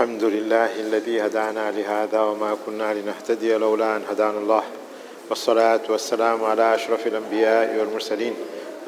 الحمد 0.00 0.24
لله 0.24 0.80
الذي 0.80 1.20
هدانا 1.20 1.70
لهذا 1.70 2.20
وما 2.20 2.56
كنا 2.66 2.94
لنهتدي 2.94 3.54
لولا 3.54 3.96
أن 3.96 4.02
هدانا 4.10 4.38
الله 4.38 4.62
والصلاة 5.30 5.80
والسلام 5.88 6.44
على 6.44 6.74
أشرف 6.74 7.06
الأنبياء 7.06 7.76
والمرسلين 7.78 8.34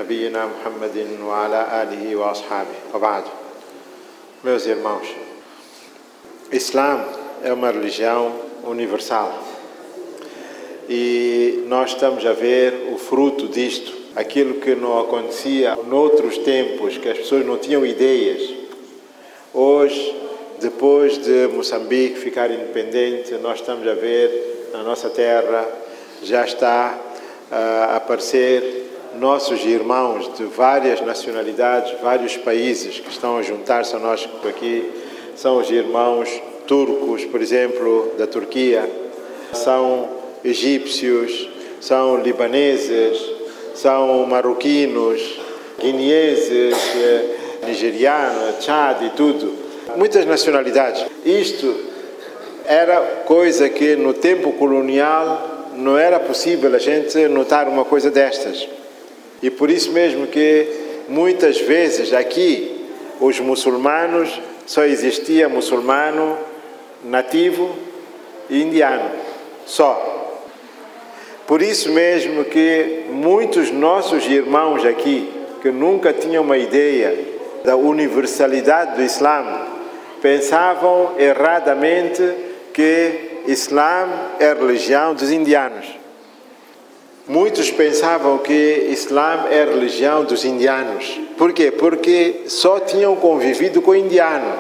نبينا 0.01 0.47
محمد 0.47 1.07
وعلى 1.23 1.83
آله 1.83 2.17
وأصحابه 2.17 2.77
وبعد 2.95 3.25
Meus 4.43 4.65
irmãos, 4.67 5.07
Islam 6.51 7.05
é 7.45 7.53
uma 7.53 7.71
religião 7.71 8.33
universal. 8.65 9.39
E 10.89 11.63
nós 11.67 11.91
estamos 11.91 12.25
a 12.25 12.33
ver 12.33 12.89
o 12.91 12.97
fruto 12.97 13.49
disto, 13.49 13.93
aquilo 14.17 14.55
que 14.55 14.75
não 14.75 14.99
acontecia 14.99 15.77
noutros 15.87 16.39
tempos, 16.39 16.97
que 16.97 17.11
as 17.11 17.19
pessoas 17.19 17.45
não 17.45 17.59
tinham 17.59 17.85
ideias. 17.85 18.43
Hoje 19.53 20.23
depois 20.63 21.19
de 21.19 21.49
Moçambique 21.49 22.19
ficar 22.19 22.51
independente, 22.51 23.35
nós 23.35 23.59
estamos 23.59 23.87
a 23.87 23.95
ver 23.95 24.71
na 24.73 24.83
nossa 24.83 25.11
terra 25.11 25.69
já 26.23 26.45
está 26.45 26.99
a 27.51 27.97
aparecer 27.97 28.91
nossos 29.19 29.65
irmãos 29.65 30.33
de 30.39 30.45
várias 30.45 31.01
nacionalidades, 31.01 32.01
vários 32.01 32.37
países 32.37 32.99
que 33.01 33.11
estão 33.11 33.37
a 33.37 33.43
juntar-se 33.43 33.95
a 33.95 33.99
nós 33.99 34.27
aqui. 34.49 34.91
São 35.37 35.59
os 35.59 35.71
irmãos 35.71 36.31
turcos, 36.67 37.25
por 37.25 37.43
exemplo, 37.43 38.13
da 38.17 38.27
Turquia, 38.27 38.89
são 39.53 40.09
egípcios, 40.45 41.49
são 41.81 42.19
libaneses, 42.19 43.19
são 43.75 44.25
marroquinos, 44.27 45.21
guineenses, 45.81 46.77
nigerianos, 47.67 48.65
Chad 48.65 49.03
e 49.03 49.11
tudo. 49.11 49.72
Muitas 49.97 50.25
nacionalidades. 50.27 51.05
Isto 51.25 51.75
era 52.67 53.01
coisa 53.27 53.69
que 53.69 53.97
no 53.97 54.15
tempo 54.15 54.53
colonial 54.53 55.71
não 55.77 55.99
era 55.99 56.21
possível 56.21 56.75
a 56.75 56.79
gente 56.79 57.27
notar 57.29 57.69
uma 57.69 57.85
coisa 57.85 58.11
destas. 58.11 58.69
E 59.43 59.51
por 59.51 59.71
isso 59.71 59.93
mesmo 59.93 60.27
que 60.27 60.69
muitas 61.09 61.61
vezes 61.61 62.13
aqui 62.13 62.87
os 63.21 63.41
muçulmanos 63.41 64.41
só 64.67 64.85
existia 64.85 65.49
muçulmano 65.49 66.39
nativo 67.05 67.77
e 68.49 68.63
indiano, 68.63 69.11
só. 69.67 70.41
Por 71.47 71.61
isso 71.61 71.91
mesmo 71.91 72.45
que 72.45 73.05
muitos 73.11 73.71
nossos 73.71 74.27
irmãos 74.27 74.85
aqui, 74.85 75.29
que 75.61 75.71
nunca 75.71 76.13
tinham 76.13 76.45
uma 76.45 76.57
ideia 76.57 77.33
da 77.65 77.77
universalidade 77.77 78.97
do 78.97 79.03
Islã, 79.03 79.72
pensavam 80.23 81.17
erradamente 81.19 82.23
que 82.73 83.43
Islã 83.49 84.09
é 84.39 84.51
a 84.51 84.55
religião 84.55 85.15
dos 85.15 85.33
indianos. 85.33 85.85
Muitos 87.27 87.71
pensavam 87.73 88.39
que 88.39 88.87
Islã 88.89 89.47
é 89.51 89.63
a 89.63 89.67
religião 89.67 90.25
dos 90.25 90.45
indianos. 90.45 91.21
Por 91.37 91.53
quê? 91.53 91.73
Porque 91.73 92.43
só 92.47 92.79
tinham 92.79 93.17
convivido 93.17 93.83
com 93.83 93.95
indiano. 93.95 94.57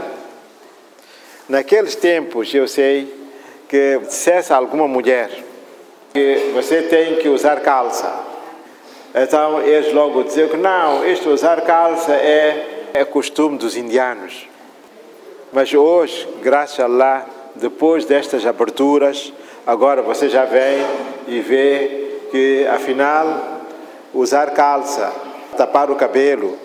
Naqueles 1.49 1.95
tempos, 1.95 2.53
eu 2.53 2.67
sei 2.67 3.13
que 3.69 4.01
dissesse 4.01 4.53
a 4.53 4.57
alguma 4.57 4.89
mulher 4.89 5.31
que 6.13 6.51
você 6.53 6.83
tem 6.83 7.17
que 7.17 7.29
usar 7.29 7.61
calça. 7.61 8.13
Então 9.15 9.61
eles 9.61 9.93
logo 9.93 10.25
diziam 10.25 10.49
que 10.49 10.57
não, 10.57 11.07
este 11.07 11.29
usar 11.29 11.61
calça 11.63 12.13
é, 12.13 12.91
é 12.95 13.05
costume 13.05 13.59
dos 13.59 13.77
indianos. 13.77 14.52
Mas 15.53 15.75
hoje, 15.75 16.27
graças 16.43 16.81
a 16.81 16.85
Allah, 16.85 17.27
depois 17.55 18.07
destas 18.07 18.47
aberturas, 18.47 19.31
agora 19.67 20.01
você 20.01 20.27
já 20.31 20.47
vem 20.47 20.79
e 21.29 21.41
vê 21.41 22.21
que 22.31 22.67
afinal 22.69 23.61
usar 24.15 24.53
calça, 24.53 25.13
tapar 25.55 25.91
o 25.91 25.95
cabelo, 25.95 26.57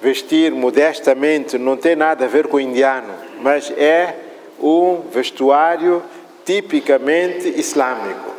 vestir 0.00 0.50
modestamente 0.50 1.58
não 1.58 1.76
tem 1.76 1.94
nada 1.94 2.24
a 2.24 2.28
ver 2.28 2.46
com 2.46 2.56
o 2.56 2.60
indiano, 2.60 3.12
mas 3.42 3.70
é 3.76 4.14
um 4.58 5.02
vestuário 5.12 6.02
tipicamente 6.42 7.48
islâmico. 7.60 8.30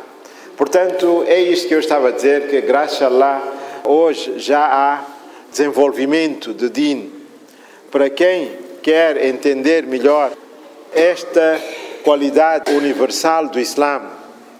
Portanto, 0.56 1.22
é 1.28 1.40
isso 1.40 1.68
que 1.68 1.74
eu 1.74 1.78
estava 1.80 2.08
a 2.08 2.10
dizer, 2.10 2.48
que 2.48 2.60
graças 2.62 3.00
a 3.00 3.06
Allah 3.06 3.40
hoje 3.84 4.40
já 4.40 4.64
há 4.64 5.04
desenvolvimento 5.52 6.52
de 6.52 6.68
din. 6.68 7.12
Para 7.92 8.10
quem 8.10 8.61
quer 8.82 9.24
entender 9.24 9.86
melhor 9.86 10.32
esta 10.92 11.60
qualidade 12.02 12.72
universal 12.72 13.48
do 13.48 13.60
Islã, 13.60 14.02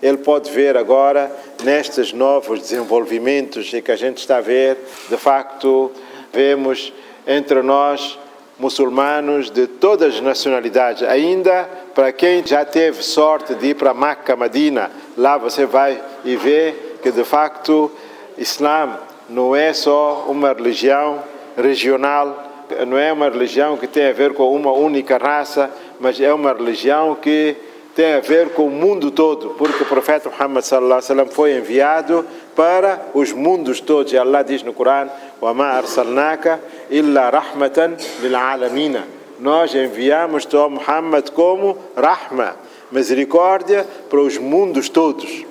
ele 0.02 0.18
pode 0.18 0.50
ver 0.50 0.76
agora 0.76 1.30
nestes 1.62 2.12
novos 2.12 2.60
desenvolvimentos 2.60 3.70
que 3.70 3.92
a 3.92 3.96
gente 3.96 4.18
está 4.18 4.38
a 4.38 4.40
ver, 4.40 4.76
de 5.08 5.16
facto, 5.16 5.92
vemos 6.32 6.92
entre 7.26 7.62
nós 7.62 8.18
muçulmanos 8.58 9.50
de 9.50 9.66
todas 9.66 10.14
as 10.14 10.20
nacionalidades. 10.20 11.02
Ainda 11.02 11.68
para 11.94 12.12
quem 12.12 12.44
já 12.44 12.64
teve 12.64 13.02
sorte 13.02 13.54
de 13.54 13.68
ir 13.68 13.74
para 13.74 13.94
Meca, 13.94 14.36
Medina, 14.36 14.90
lá 15.16 15.36
você 15.36 15.66
vai 15.66 16.00
e 16.24 16.36
vê 16.36 16.74
que 17.02 17.10
de 17.10 17.24
facto 17.24 17.90
Islã 18.38 18.98
não 19.28 19.54
é 19.54 19.72
só 19.72 20.26
uma 20.28 20.52
religião 20.52 21.22
regional, 21.56 22.51
não 22.86 22.98
é 22.98 23.12
uma 23.12 23.28
religião 23.28 23.76
que 23.76 23.86
tem 23.86 24.08
a 24.08 24.12
ver 24.12 24.34
com 24.34 24.54
uma 24.54 24.72
única 24.72 25.18
raça, 25.18 25.70
mas 26.00 26.20
é 26.20 26.32
uma 26.32 26.52
religião 26.52 27.14
que 27.14 27.56
tem 27.94 28.14
a 28.14 28.20
ver 28.20 28.50
com 28.50 28.66
o 28.66 28.70
mundo 28.70 29.10
todo, 29.10 29.50
porque 29.50 29.82
o 29.82 29.86
profeta 29.86 30.30
Muhammad 30.30 30.64
sallallahu 30.64 30.98
alaihi 30.98 31.10
wasallam 31.10 31.28
foi 31.28 31.56
enviado 31.56 32.24
para 32.56 33.00
os 33.14 33.32
mundos 33.32 33.80
todos. 33.80 34.12
E 34.12 34.18
Allah 34.18 34.42
diz 34.42 34.62
no 34.62 34.72
Corão: 34.72 35.10
"Wa 35.40 35.52
ma 35.52 35.72
arsalnaka 35.72 36.60
illa 36.90 37.30
rahmatan 37.30 37.96
lil 38.20 38.36
alamin". 38.36 38.96
Nós 39.40 39.74
enviamos 39.74 40.46
o 40.52 40.70
Muhammad 40.70 41.30
como 41.30 41.76
rahma, 41.96 42.56
misericórdia 42.90 43.86
para 44.08 44.20
os 44.20 44.38
mundos 44.38 44.88
todos. 44.88 45.44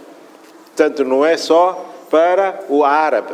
Portanto, 0.68 1.04
não 1.04 1.26
é 1.26 1.36
só 1.38 1.86
para 2.10 2.62
o 2.70 2.84
árabe. 2.84 3.34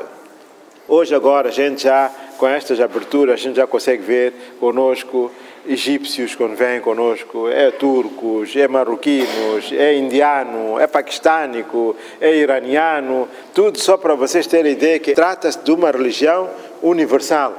Hoje 0.87 1.13
agora 1.13 1.49
a 1.49 1.51
gente 1.51 1.83
já 1.83 2.09
com 2.37 2.47
estas 2.47 2.79
aberturas 2.79 3.33
a 3.33 3.43
gente 3.43 3.55
já 3.55 3.67
consegue 3.67 4.03
ver 4.03 4.33
conosco 4.59 5.31
egípcios 5.67 6.33
quando 6.33 6.55
vêm 6.55 6.79
conosco, 6.79 7.49
é 7.49 7.69
turcos, 7.71 8.55
é 8.55 8.67
marroquinos, 8.67 9.71
é 9.73 9.95
indiano, 9.95 10.79
é 10.79 10.87
paquistânico, 10.87 11.95
é 12.21 12.33
iraniano, 12.35 13.27
tudo 13.53 13.77
só 13.77 13.97
para 13.97 14.15
vocês 14.15 14.47
terem 14.47 14.71
ideia 14.71 14.97
que 14.97 15.13
trata-se 15.13 15.59
de 15.59 15.71
uma 15.71 15.91
religião 15.91 16.49
universal. 16.81 17.53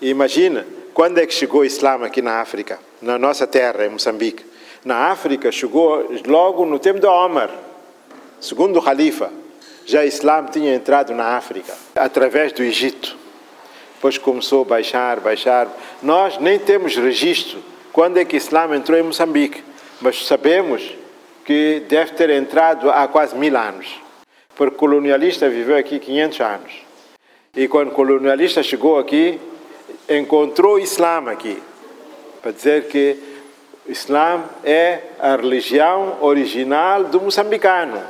E 0.00 0.08
imagina, 0.08 0.66
quando 0.92 1.18
é 1.18 1.26
que 1.26 1.32
chegou 1.32 1.60
o 1.60 1.64
Islã 1.64 2.04
aqui 2.04 2.20
na 2.20 2.40
África, 2.40 2.80
na 3.00 3.16
nossa 3.16 3.46
terra, 3.46 3.86
em 3.86 3.90
Moçambique? 3.90 4.44
Na 4.84 5.10
África 5.10 5.50
chegou 5.52 6.12
logo 6.26 6.66
no 6.66 6.78
tempo 6.78 6.98
de 6.98 7.06
Omar, 7.06 7.50
segundo 8.40 8.78
o 8.78 8.82
Khalifa. 8.82 9.30
Já 9.86 10.00
o 10.00 10.04
Islã 10.04 10.44
tinha 10.50 10.74
entrado 10.74 11.14
na 11.14 11.36
África, 11.36 11.72
através 11.94 12.52
do 12.52 12.62
Egito 12.62 13.23
depois 14.04 14.18
começou 14.18 14.60
a 14.60 14.64
baixar, 14.66 15.18
baixar. 15.20 15.66
Nós 16.02 16.36
nem 16.36 16.58
temos 16.58 16.94
registro 16.94 17.58
quando 17.90 18.18
é 18.18 18.24
que 18.26 18.36
o 18.36 18.38
Islã 18.38 18.76
entrou 18.76 18.98
em 18.98 19.02
Moçambique, 19.02 19.64
mas 19.98 20.26
sabemos 20.26 20.94
que 21.42 21.82
deve 21.88 22.12
ter 22.12 22.28
entrado 22.28 22.90
há 22.90 23.08
quase 23.08 23.34
mil 23.34 23.56
anos, 23.56 23.98
porque 24.54 24.74
o 24.74 24.78
colonialista 24.78 25.48
viveu 25.48 25.78
aqui 25.78 25.98
500 25.98 26.40
anos. 26.40 26.72
E 27.56 27.66
quando 27.66 27.88
o 27.88 27.92
colonialista 27.92 28.62
chegou 28.62 28.98
aqui, 28.98 29.40
encontrou 30.06 30.74
o 30.74 30.78
Islã 30.78 31.24
aqui, 31.30 31.56
para 32.42 32.52
dizer 32.52 32.88
que 32.88 33.16
o 33.88 33.90
Islã 33.90 34.44
é 34.62 34.98
a 35.18 35.34
religião 35.34 36.18
original 36.20 37.04
do 37.04 37.22
moçambicano. 37.22 38.02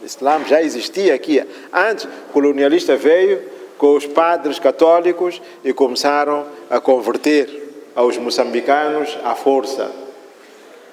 O 0.00 0.06
Islã 0.06 0.44
já 0.46 0.62
existia 0.62 1.16
aqui. 1.16 1.42
Antes, 1.72 2.04
o 2.04 2.32
colonialista 2.32 2.94
veio 2.94 3.50
com 3.82 3.96
os 3.96 4.06
padres 4.06 4.60
católicos 4.60 5.42
e 5.64 5.72
começaram 5.72 6.46
a 6.70 6.78
converter 6.78 7.90
aos 7.96 8.16
moçambicanos 8.16 9.18
à 9.24 9.34
força. 9.34 9.90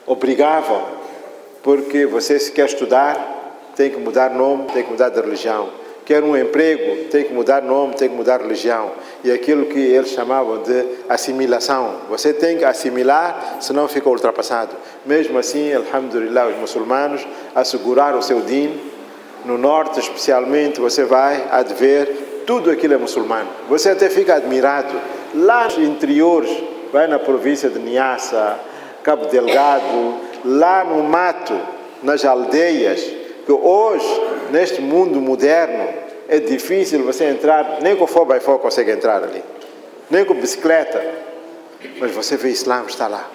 Obrigavam, 0.07 0.83
porque 1.61 2.07
você 2.07 2.39
se 2.39 2.51
quer 2.51 2.65
estudar, 2.65 3.69
tem 3.75 3.91
que 3.91 3.97
mudar 3.97 4.31
nome, 4.31 4.63
tem 4.73 4.83
que 4.83 4.89
mudar 4.89 5.09
de 5.09 5.21
religião. 5.21 5.69
Quer 6.03 6.23
um 6.23 6.35
emprego, 6.35 7.09
tem 7.11 7.25
que 7.25 7.31
mudar 7.31 7.61
nome, 7.61 7.93
tem 7.93 8.09
que 8.09 8.15
mudar 8.15 8.41
religião. 8.41 8.91
E 9.23 9.31
aquilo 9.31 9.67
que 9.67 9.77
eles 9.77 10.09
chamavam 10.09 10.63
de 10.63 10.83
assimilação. 11.07 11.93
Você 12.09 12.33
tem 12.33 12.57
que 12.57 12.65
assimilar, 12.65 13.57
senão 13.61 13.87
fica 13.87 14.09
ultrapassado. 14.09 14.75
Mesmo 15.05 15.37
assim, 15.37 15.71
alhamdulillah, 15.71 16.47
os 16.47 16.57
muçulmanos 16.57 17.21
asseguraram 17.53 18.17
o 18.17 18.23
seu 18.23 18.41
din. 18.41 18.79
No 19.45 19.59
norte, 19.59 19.99
especialmente, 19.99 20.79
você 20.79 21.03
vai 21.03 21.47
a 21.51 21.61
ver 21.61 22.28
tudo 22.49 22.71
aquilo 22.71 22.95
é 22.95 22.97
muçulmano. 22.97 23.47
Você 23.67 23.89
até 23.89 24.09
fica 24.09 24.33
admirado. 24.33 24.99
Lá 25.35 25.65
nos 25.65 25.77
interiores, 25.77 26.49
vai 26.91 27.05
na 27.05 27.19
província 27.19 27.69
de 27.69 27.77
Niassa, 27.77 28.59
Cabo 29.03 29.27
Delgado, 29.27 30.15
lá 30.43 30.83
no 30.83 31.03
mato, 31.03 31.53
nas 32.01 32.25
aldeias, 32.25 33.01
que 33.45 33.51
hoje, 33.51 34.21
neste 34.49 34.81
mundo 34.81 35.21
moderno, 35.21 35.89
é 36.27 36.39
difícil 36.39 37.03
você 37.03 37.25
entrar, 37.25 37.77
nem 37.83 37.95
com 37.95 38.07
4x4 38.07 38.57
consegue 38.57 38.93
entrar 38.93 39.23
ali, 39.23 39.43
nem 40.09 40.25
com 40.25 40.33
bicicleta, 40.33 41.05
mas 41.99 42.09
você 42.09 42.35
vê 42.35 42.49
Islã 42.49 42.83
está 42.87 43.07
lá. 43.07 43.29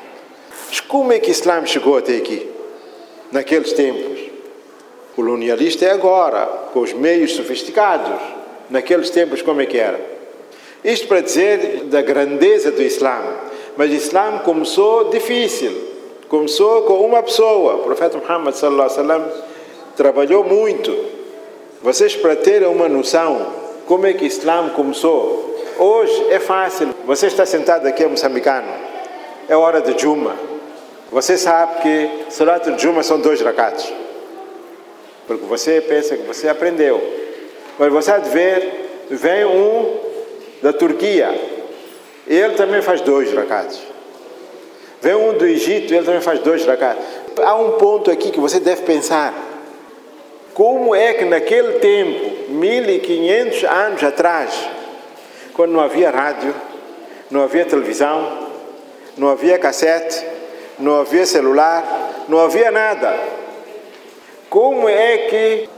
Mas 0.67 0.81
como 0.81 1.13
é 1.13 1.21
que 1.21 1.31
Islã 1.31 1.65
chegou 1.65 1.97
até 1.97 2.17
aqui, 2.17 2.51
naqueles 3.31 3.75
tempos? 3.75 4.19
Colonialista 5.15 5.85
é 5.85 5.93
agora, 5.93 6.47
com 6.73 6.81
os 6.81 6.93
meios 6.93 7.37
sofisticados. 7.37 8.44
Naqueles 8.71 9.11
tempos, 9.11 9.43
como 9.43 9.61
é 9.61 9.67
que 9.67 9.79
era? 9.79 10.01
Isto 10.85 11.09
para 11.09 11.21
dizer 11.21 11.85
da 11.85 12.03
grandeza 12.03 12.71
do 12.71 12.83
Islã. 12.83 13.21
Mas 13.77 13.91
o 13.91 13.95
Islã 13.95 14.39
começou 14.45 15.11
difícil. 15.11 15.73
Começou 16.29 16.83
com 16.83 16.95
uma 17.05 17.23
pessoa. 17.23 17.77
O 17.77 17.79
profeta 17.81 18.19
Muhammad 18.19 18.55
sallallahu 18.55 18.91
alaihi 18.91 19.01
wasallam 19.01 19.33
trabalhou 19.97 20.45
muito. 20.45 20.95
Vocês 21.83 22.17
para 22.17 22.37
terem 22.37 22.69
uma 22.69 22.89
noção 22.89 23.65
como 23.87 24.07
é 24.07 24.13
que 24.13 24.25
o 24.25 24.27
Islã 24.27 24.71
começou. 24.71 25.55
Hoje 25.79 26.27
é 26.31 26.39
fácil. 26.39 26.95
Você 27.07 27.27
está 27.27 27.45
sentado 27.45 27.87
aqui 27.87 28.03
é 28.03 28.09
moçambicano. 28.09 28.69
É 29.49 29.57
hora 29.57 29.81
de 29.81 30.01
Juma. 30.01 30.35
Você 31.11 31.37
sabe 31.37 31.83
que 31.83 32.11
Salat 32.31 32.65
de 32.65 32.83
Juma 32.83 33.03
são 33.03 33.21
dois 33.21 33.41
rakats. 33.41 33.93
Porque 35.27 35.45
você 35.45 35.81
pensa 35.81 36.17
que 36.17 36.23
você 36.23 36.49
aprendeu. 36.49 37.24
Mas 37.79 37.93
você 37.93 38.11
há 38.11 38.19
de 38.19 38.31
ver, 38.31 39.07
vem 39.11 39.45
um 39.45 39.97
da 40.63 40.73
Turquia. 40.73 41.35
Ele 42.27 42.55
também 42.55 42.81
faz 42.81 43.01
dois 43.01 43.33
rakats. 43.33 43.81
Vem 45.01 45.15
um 45.15 45.37
do 45.37 45.47
Egito, 45.47 45.93
ele 45.93 46.05
também 46.05 46.21
faz 46.21 46.41
dois 46.41 46.65
rakats. 46.65 47.05
Há 47.43 47.55
um 47.57 47.73
ponto 47.73 48.11
aqui 48.11 48.31
que 48.31 48.41
você 48.41 48.61
deve 48.61 48.83
pensar. 48.83 49.35
Como 50.55 50.95
é 50.95 51.13
que 51.15 51.25
naquele 51.25 51.81
tempo, 51.81 52.53
1500 52.53 53.65
anos 53.65 54.05
atrás, 54.05 54.69
quando 55.53 55.73
não 55.73 55.81
havia 55.81 56.11
rádio, 56.11 56.55
não 57.31 57.43
havia 57.43 57.65
televisão, 57.65 58.49
não 59.17 59.29
havia 59.29 59.59
cassete, 59.59 60.25
não 60.79 61.01
havia 61.01 61.27
celular, 61.27 62.25
não 62.29 62.39
havia 62.39 62.71
nada. 62.71 63.19
Como 64.49 64.89
é 64.89 65.19
que 65.19 65.69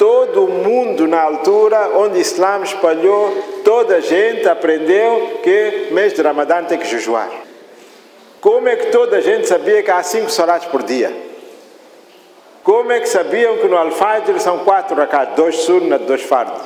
todo 0.00 0.48
mundo 0.48 1.06
na 1.06 1.20
altura 1.20 1.90
onde 1.94 2.16
o 2.16 2.20
Islã 2.22 2.62
espalhou, 2.62 3.36
toda 3.62 3.96
a 3.96 4.00
gente 4.00 4.48
aprendeu 4.48 5.40
que 5.42 5.88
mês 5.90 6.14
de 6.14 6.22
Ramadã 6.22 6.64
tem 6.64 6.78
que 6.78 6.86
jejuar? 6.86 7.28
Como 8.40 8.66
é 8.66 8.76
que 8.76 8.86
toda 8.86 9.18
a 9.18 9.20
gente 9.20 9.46
sabia 9.46 9.82
que 9.82 9.90
há 9.90 10.02
cinco 10.02 10.30
salatos 10.30 10.68
por 10.68 10.82
dia? 10.82 11.14
Como 12.64 12.90
é 12.90 12.98
que 12.98 13.10
sabiam 13.10 13.58
que 13.58 13.68
no 13.68 13.76
Al-Fajr 13.76 14.40
são 14.40 14.60
quatro 14.60 14.96
rakats, 14.96 15.36
dois 15.36 15.56
sunnat, 15.56 16.00
dois 16.06 16.22
fardos? 16.22 16.62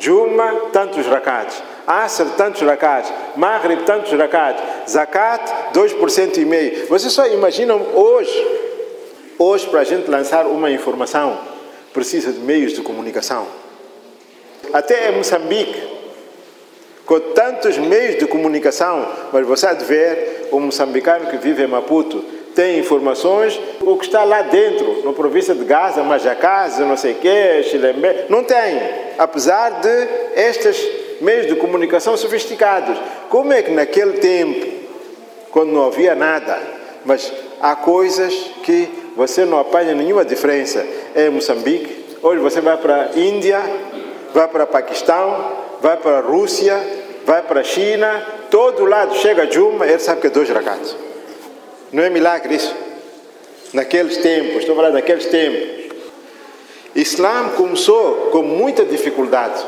Juma, 0.00 0.70
tantos 0.72 1.06
rakats. 1.06 1.62
Asr, 1.86 2.24
tantos 2.38 2.62
rakats. 2.62 3.12
Maghrib, 3.36 3.82
tantos 3.84 4.10
rakats. 4.12 4.62
Zakat, 4.88 5.72
2% 5.74 6.38
e 6.38 6.44
meio. 6.46 6.86
Vocês 6.86 7.12
só 7.12 7.26
imaginam 7.26 7.82
hoje, 7.94 8.60
hoje 9.38 9.66
para 9.68 9.80
a 9.80 9.84
gente 9.84 10.10
lançar 10.10 10.46
uma 10.46 10.70
informação, 10.70 11.38
precisa 11.94 12.32
de 12.32 12.40
meios 12.40 12.74
de 12.74 12.82
comunicação. 12.82 13.46
Até 14.72 15.10
em 15.10 15.16
Moçambique, 15.16 15.80
com 17.06 17.20
tantos 17.20 17.78
meios 17.78 18.18
de 18.18 18.26
comunicação, 18.26 19.06
mas 19.32 19.46
você 19.46 19.68
há 19.68 19.72
de 19.72 19.84
ver 19.84 20.48
o 20.50 20.58
moçambicano 20.58 21.30
que 21.30 21.36
vive 21.36 21.62
em 21.62 21.66
Maputo 21.66 22.24
tem 22.54 22.78
informações, 22.78 23.60
o 23.80 23.96
que 23.96 24.06
está 24.06 24.22
lá 24.22 24.42
dentro, 24.42 25.04
na 25.04 25.12
província 25.12 25.54
de 25.54 25.64
Gaza, 25.64 26.04
Majacás, 26.04 26.78
não 26.78 26.96
sei 26.96 27.12
o 27.12 27.16
quê, 27.16 27.64
Chilembe, 27.64 28.26
não 28.28 28.44
tem, 28.44 28.80
apesar 29.18 29.80
de 29.80 30.08
estes 30.36 30.76
meios 31.20 31.46
de 31.46 31.56
comunicação 31.56 32.16
sofisticados. 32.16 32.96
Como 33.28 33.52
é 33.52 33.60
que 33.60 33.72
naquele 33.72 34.18
tempo, 34.18 34.66
quando 35.50 35.72
não 35.72 35.86
havia 35.86 36.14
nada, 36.14 36.56
mas 37.04 37.32
há 37.60 37.74
coisas 37.74 38.32
que 38.62 39.03
você 39.16 39.44
não 39.44 39.58
apanha 39.58 39.94
nenhuma 39.94 40.24
diferença 40.24 40.84
em 41.14 41.30
Moçambique, 41.30 42.16
hoje 42.22 42.40
você 42.40 42.60
vai 42.60 42.76
para 42.76 43.10
a 43.14 43.18
Índia, 43.18 43.60
vai 44.32 44.48
para 44.48 44.66
Paquistão, 44.66 45.52
vai 45.80 45.96
para 45.96 46.18
a 46.18 46.20
Rússia, 46.20 46.80
vai 47.24 47.42
para 47.42 47.60
a 47.60 47.64
China, 47.64 48.26
todo 48.50 48.84
lado 48.84 49.14
chega 49.16 49.50
Juma, 49.50 49.86
ele 49.86 49.98
sabe 49.98 50.20
que 50.20 50.26
é 50.26 50.30
dois 50.30 50.48
rakats. 50.48 50.96
Não 51.92 52.02
é 52.02 52.10
milagre 52.10 52.56
isso? 52.56 52.74
Naqueles 53.72 54.16
tempos, 54.18 54.56
estou 54.56 54.74
falando 54.74 54.94
daqueles 54.94 55.26
tempos. 55.26 55.84
Islã 56.94 57.50
começou 57.56 58.30
com 58.30 58.42
muita 58.42 58.84
dificuldade, 58.84 59.64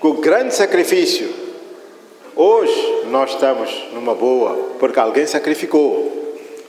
com 0.00 0.12
grande 0.14 0.54
sacrifício. 0.54 1.28
Hoje 2.34 3.04
nós 3.10 3.30
estamos 3.30 3.70
numa 3.92 4.14
boa, 4.14 4.70
porque 4.78 4.98
alguém 4.98 5.26
sacrificou. 5.26 6.17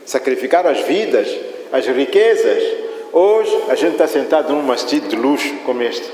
Sacrificaram 0.10 0.72
as 0.72 0.82
vidas, 0.82 1.28
as 1.72 1.86
riquezas. 1.86 2.64
Hoje 3.14 3.56
a 3.70 3.76
gente 3.76 3.92
está 3.92 4.08
sentado 4.08 4.52
num 4.52 4.64
masjid 4.64 5.04
de 5.04 5.16
luxo 5.16 5.54
como 5.64 5.84
este. 5.84 6.10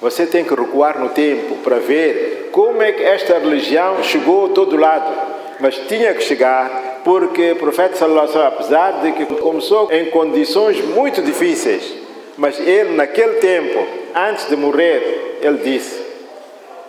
Você 0.00 0.26
tem 0.26 0.44
que 0.44 0.52
recuar 0.52 0.98
no 0.98 1.10
tempo 1.10 1.58
para 1.62 1.76
ver 1.76 2.48
como 2.50 2.82
é 2.82 2.90
que 2.90 3.04
esta 3.04 3.38
religião 3.38 4.02
chegou 4.02 4.46
a 4.46 4.48
todo 4.48 4.76
lado 4.76 5.30
mas 5.60 5.76
tinha 5.86 6.12
que 6.14 6.22
chegar 6.22 7.02
porque 7.04 7.52
o 7.52 7.56
profeta 7.56 8.04
wasallam, 8.06 8.48
apesar 8.48 9.02
de 9.02 9.12
que 9.12 9.26
começou 9.26 9.92
em 9.92 10.06
condições 10.06 10.80
muito 10.80 11.22
difíceis, 11.22 11.94
mas 12.36 12.58
ele 12.58 12.94
naquele 12.94 13.34
tempo, 13.34 13.86
antes 14.14 14.48
de 14.48 14.56
morrer, 14.56 15.38
ele 15.42 15.58
disse 15.58 16.02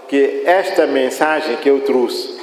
que 0.08 0.42
esta 0.46 0.88
mensagem 0.88 1.58
que 1.58 1.70
eu 1.70 1.82
trouxe, 1.82 2.40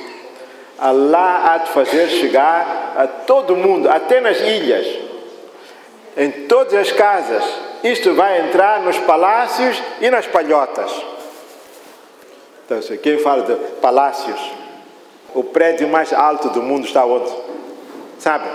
Allah 0.78 1.52
há 1.52 1.58
de 1.58 1.70
fazer 1.70 2.08
chegar 2.08 2.87
a 2.98 3.06
todo 3.06 3.54
mundo, 3.54 3.88
até 3.88 4.20
nas 4.20 4.40
ilhas, 4.40 4.84
em 6.16 6.32
todas 6.48 6.74
as 6.74 6.90
casas. 6.90 7.44
Isto 7.84 8.12
vai 8.12 8.40
entrar 8.40 8.82
nos 8.82 8.98
palácios 8.98 9.80
e 10.00 10.10
nas 10.10 10.26
palhotas. 10.26 10.90
Então, 12.64 12.80
quem 13.00 13.18
fala 13.18 13.44
de 13.44 13.54
palácios, 13.76 14.40
o 15.32 15.44
prédio 15.44 15.86
mais 15.86 16.12
alto 16.12 16.48
do 16.48 16.60
mundo 16.60 16.86
está 16.86 17.04
onde? 17.04 17.32
Sabe? 18.18 18.48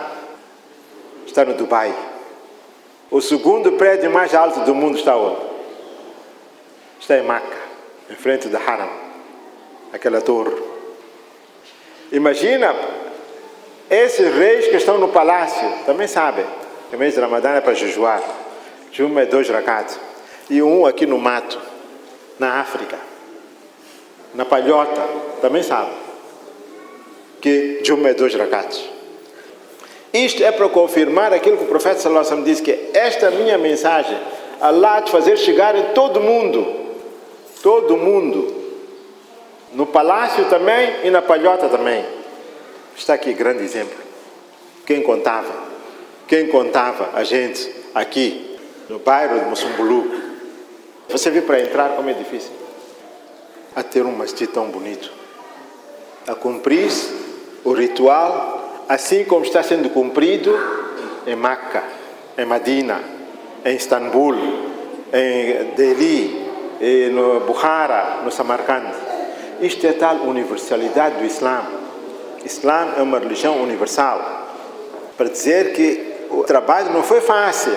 Está 1.26 1.46
no 1.46 1.54
Dubai. 1.54 1.96
O 3.10 3.22
segundo 3.22 3.72
prédio 3.72 4.12
mais 4.12 4.36
alto 4.36 4.60
do 4.66 4.76
mundo 4.76 4.98
está 4.98 5.16
onde? 5.16 5.40
Está 7.00 7.18
em 7.18 7.24
Maca, 7.24 7.58
em 8.10 8.16
frente 8.16 8.50
da 8.50 8.60
Haram, 8.60 8.90
aquela 9.94 10.20
torre. 10.20 10.62
Imagina, 12.12 12.76
esses 13.94 14.34
reis 14.34 14.68
que 14.68 14.76
estão 14.76 14.98
no 14.98 15.10
palácio 15.10 15.68
também 15.86 16.08
sabem 16.08 16.46
que 16.90 16.96
o 16.96 17.00
mês 17.00 17.14
de 17.14 17.20
Ramadã 17.20 17.52
é 17.52 17.62
para 17.62 17.74
jejuar. 17.74 18.22
Juma 18.92 19.22
é 19.22 19.26
dois 19.26 19.50
rakats. 19.50 20.00
E 20.50 20.62
um 20.62 20.86
aqui 20.86 21.06
no 21.06 21.18
mato, 21.18 21.60
na 22.38 22.60
África, 22.60 22.98
na 24.34 24.46
palhota, 24.46 25.02
também 25.42 25.64
sabe 25.64 25.90
que 27.42 27.82
Juma 27.84 28.10
é 28.10 28.14
dois 28.14 28.36
rakats. 28.36 28.84
Isto 30.14 30.44
é 30.44 30.52
para 30.52 30.70
confirmar 30.70 31.34
aquilo 31.34 31.58
que 31.58 31.64
o 31.64 31.68
profeta 31.68 32.00
sallallahu 32.00 32.28
alaihi 32.28 32.46
disse 32.46 32.62
que 32.62 32.92
esta 32.94 33.32
minha 33.32 33.58
mensagem 33.58 34.18
Allah 34.62 35.02
te 35.02 35.12
fazer 35.12 35.38
chegar 35.38 35.76
em 35.76 35.94
todo 35.94 36.22
mundo, 36.22 36.66
todo 37.62 37.98
mundo, 37.98 38.64
no 39.74 39.88
palácio 39.88 40.46
também 40.46 40.98
e 41.04 41.10
na 41.10 41.22
palhota 41.22 41.68
também. 41.68 42.23
Está 42.96 43.16
aqui 43.16 43.34
grande 43.34 43.64
exemplo. 43.64 43.98
Quem 44.86 45.02
contava? 45.02 45.54
Quem 46.28 46.48
contava 46.48 47.10
a 47.14 47.24
gente 47.24 47.70
aqui 47.94 48.58
no 48.90 49.00
bairro 49.00 49.40
de 49.40 49.46
Moçumbulu? 49.46 50.10
Você 51.10 51.30
viu 51.30 51.42
para 51.44 51.62
entrar 51.62 51.96
como 51.96 52.10
é 52.10 52.14
difícil? 52.14 52.52
A 53.76 53.84
ter 53.84 54.06
um 54.06 54.12
masjid 54.12 54.48
tão 54.48 54.68
bonito, 54.68 55.12
a 56.28 56.36
cumprir 56.36 56.92
o 57.64 57.74
ritual, 57.74 58.86
assim 58.88 59.26
como 59.26 59.44
está 59.44 59.64
sendo 59.64 59.90
cumprido 59.90 60.56
em 61.26 61.36
Meca, 61.36 61.84
em 62.38 62.46
Medina, 62.46 63.02
em 63.66 63.76
Istambul, 63.76 64.36
em 65.12 65.74
Delhi, 65.76 66.52
no 67.12 67.42
Bukhara, 67.42 68.22
no 68.24 68.32
Samarkand. 68.32 68.92
Isto 69.62 69.88
é 69.88 69.94
tal 69.94 70.18
universalidade 70.18 71.18
do 71.18 71.26
Islã. 71.26 71.83
Islã 72.46 72.94
é 72.98 73.02
uma 73.02 73.20
religião 73.20 73.62
universal. 73.62 74.20
Para 75.18 75.30
dizer 75.30 75.74
que 75.74 76.28
o 76.30 76.44
trabalho 76.44 76.92
não 76.92 77.04
foi 77.04 77.22
fácil. 77.22 77.74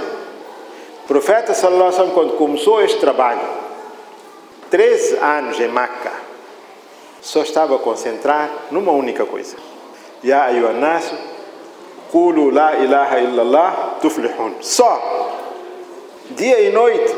O 1.04 1.06
profeta 1.06 1.54
sallallahu 1.54 1.94
alaihi 1.94 2.12
quando 2.12 2.36
começou 2.36 2.82
este 2.82 2.98
trabalho, 2.98 3.40
13 4.70 5.16
anos 5.18 5.60
em 5.60 5.68
Meca, 5.68 6.12
só 7.20 7.42
estava 7.42 7.76
a 7.76 7.78
concentrar 7.78 8.50
numa 8.70 8.92
única 8.92 9.24
coisa 9.24 9.56
Ya 10.22 10.44
ayuhannasu, 10.44 11.14
kulu 12.10 12.50
la 12.50 12.76
ilaha 12.76 13.20
illallah 13.20 13.98
tuflihun. 14.00 14.54
Só, 14.60 14.98
dia 16.30 16.60
e 16.60 16.72
noite, 16.72 17.14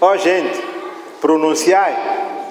ó 0.00 0.16
gente, 0.16 0.60
pronunciai 1.20 1.96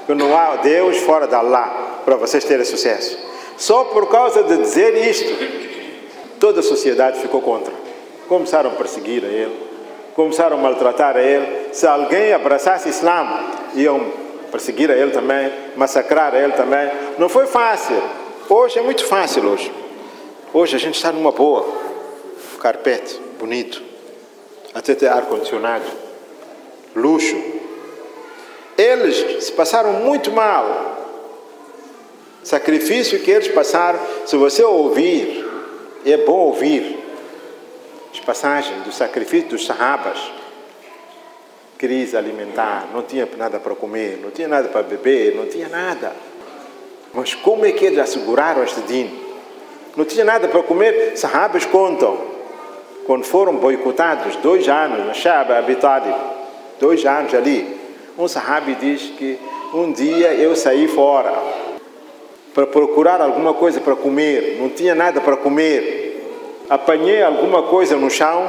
que 0.05 0.13
não 0.13 0.35
há 0.35 0.57
Deus 0.57 0.97
fora 0.97 1.27
de 1.27 1.35
Allah 1.35 2.01
para 2.03 2.15
vocês 2.15 2.43
terem 2.43 2.65
sucesso. 2.65 3.26
Só 3.57 3.85
por 3.85 4.07
causa 4.07 4.43
de 4.43 4.57
dizer 4.57 4.95
isto, 4.95 5.35
toda 6.39 6.59
a 6.59 6.63
sociedade 6.63 7.19
ficou 7.19 7.41
contra. 7.41 7.73
Começaram 8.27 8.69
a 8.69 8.73
perseguir 8.73 9.23
a 9.25 9.27
ele, 9.27 9.55
começaram 10.15 10.57
a 10.57 10.61
maltratar 10.61 11.17
a 11.17 11.21
ele. 11.21 11.73
Se 11.73 11.87
alguém 11.87 12.33
abraçasse 12.33 12.89
Islã, 12.89 13.25
iam 13.73 14.11
perseguir 14.51 14.91
a 14.91 14.95
ele 14.95 15.11
também, 15.11 15.51
massacrar 15.75 16.35
a 16.35 16.39
ele 16.39 16.53
também. 16.53 16.89
Não 17.17 17.27
foi 17.27 17.47
fácil. 17.47 18.01
Hoje 18.47 18.79
é 18.79 18.81
muito 18.81 19.03
fácil 19.05 19.45
hoje. 19.45 19.71
Hoje 20.53 20.75
a 20.75 20.79
gente 20.79 20.95
está 20.95 21.11
numa 21.11 21.31
boa. 21.31 21.65
Carpete, 22.61 23.19
bonito. 23.39 23.81
Até 24.73 24.93
ter 24.93 25.07
ar-condicionado. 25.07 25.85
Luxo. 26.95 27.35
Eles 28.77 29.45
se 29.45 29.51
passaram 29.51 29.93
muito 29.93 30.31
mal. 30.31 30.96
Sacrifício 32.47 33.19
que 33.19 33.29
eles 33.29 33.49
passaram, 33.49 33.99
se 34.25 34.37
você 34.37 34.63
ouvir, 34.63 35.45
é 36.05 36.15
bom 36.15 36.45
ouvir 36.45 36.97
as 38.09 38.21
passagens 38.21 38.85
do 38.85 38.91
sacrifício 38.93 39.49
dos 39.49 39.65
sahabas. 39.65 40.17
Crise 41.77 42.15
alimentar, 42.15 42.87
não 42.93 43.01
tinha 43.01 43.27
nada 43.35 43.59
para 43.59 43.75
comer, 43.75 44.21
não 44.23 44.31
tinha 44.31 44.47
nada 44.47 44.69
para 44.69 44.81
beber, 44.81 45.35
não 45.35 45.45
tinha 45.45 45.67
nada. 45.67 46.13
Mas 47.13 47.35
como 47.35 47.65
é 47.65 47.73
que 47.73 47.83
eles 47.83 47.99
asseguraram 47.99 48.63
este 48.63 48.79
din? 48.79 49.11
Não 49.97 50.05
tinha 50.05 50.23
nada 50.23 50.47
para 50.47 50.63
comer. 50.63 51.17
Sahabas 51.17 51.65
contam, 51.65 52.17
quando 53.05 53.25
foram 53.25 53.57
boicotados, 53.57 54.37
dois 54.37 54.69
anos 54.69 55.05
na 55.05 55.13
Shaba 55.13 55.57
Abitalib, 55.57 56.15
dois 56.79 57.05
anos 57.05 57.33
ali, 57.33 57.77
um 58.17 58.25
sahabi 58.25 58.73
diz 58.75 59.01
que 59.17 59.37
um 59.73 59.91
dia 59.91 60.33
eu 60.33 60.55
saí 60.55 60.87
fora 60.87 61.56
para 62.57 62.65
procurar 62.65 63.21
alguma 63.21 63.53
coisa 63.53 63.79
para 63.79 63.95
comer, 63.95 64.57
não 64.59 64.67
tinha 64.67 64.95
nada 64.95 65.21
para 65.21 65.37
comer. 65.37 66.65
Apanhei 66.67 67.21
alguma 67.21 67.61
coisa 67.61 67.95
no 67.95 68.09
chão, 68.09 68.47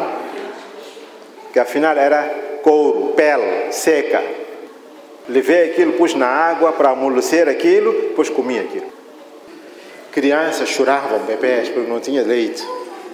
que 1.52 1.58
afinal 1.58 1.94
era 1.94 2.22
couro, 2.62 3.12
pele 3.12 3.70
seca. 3.70 4.24
Levei 5.28 5.72
aquilo, 5.72 5.92
pus 5.92 6.14
na 6.14 6.26
água 6.26 6.72
para 6.72 6.88
amolecer 6.88 7.50
aquilo, 7.50 7.92
depois 7.92 8.30
comi 8.30 8.58
aquilo. 8.58 8.86
Crianças 10.10 10.70
choravam, 10.70 11.18
bebés, 11.26 11.68
porque 11.68 11.90
não 11.90 12.00
tinha 12.00 12.22
leite. 12.22 12.66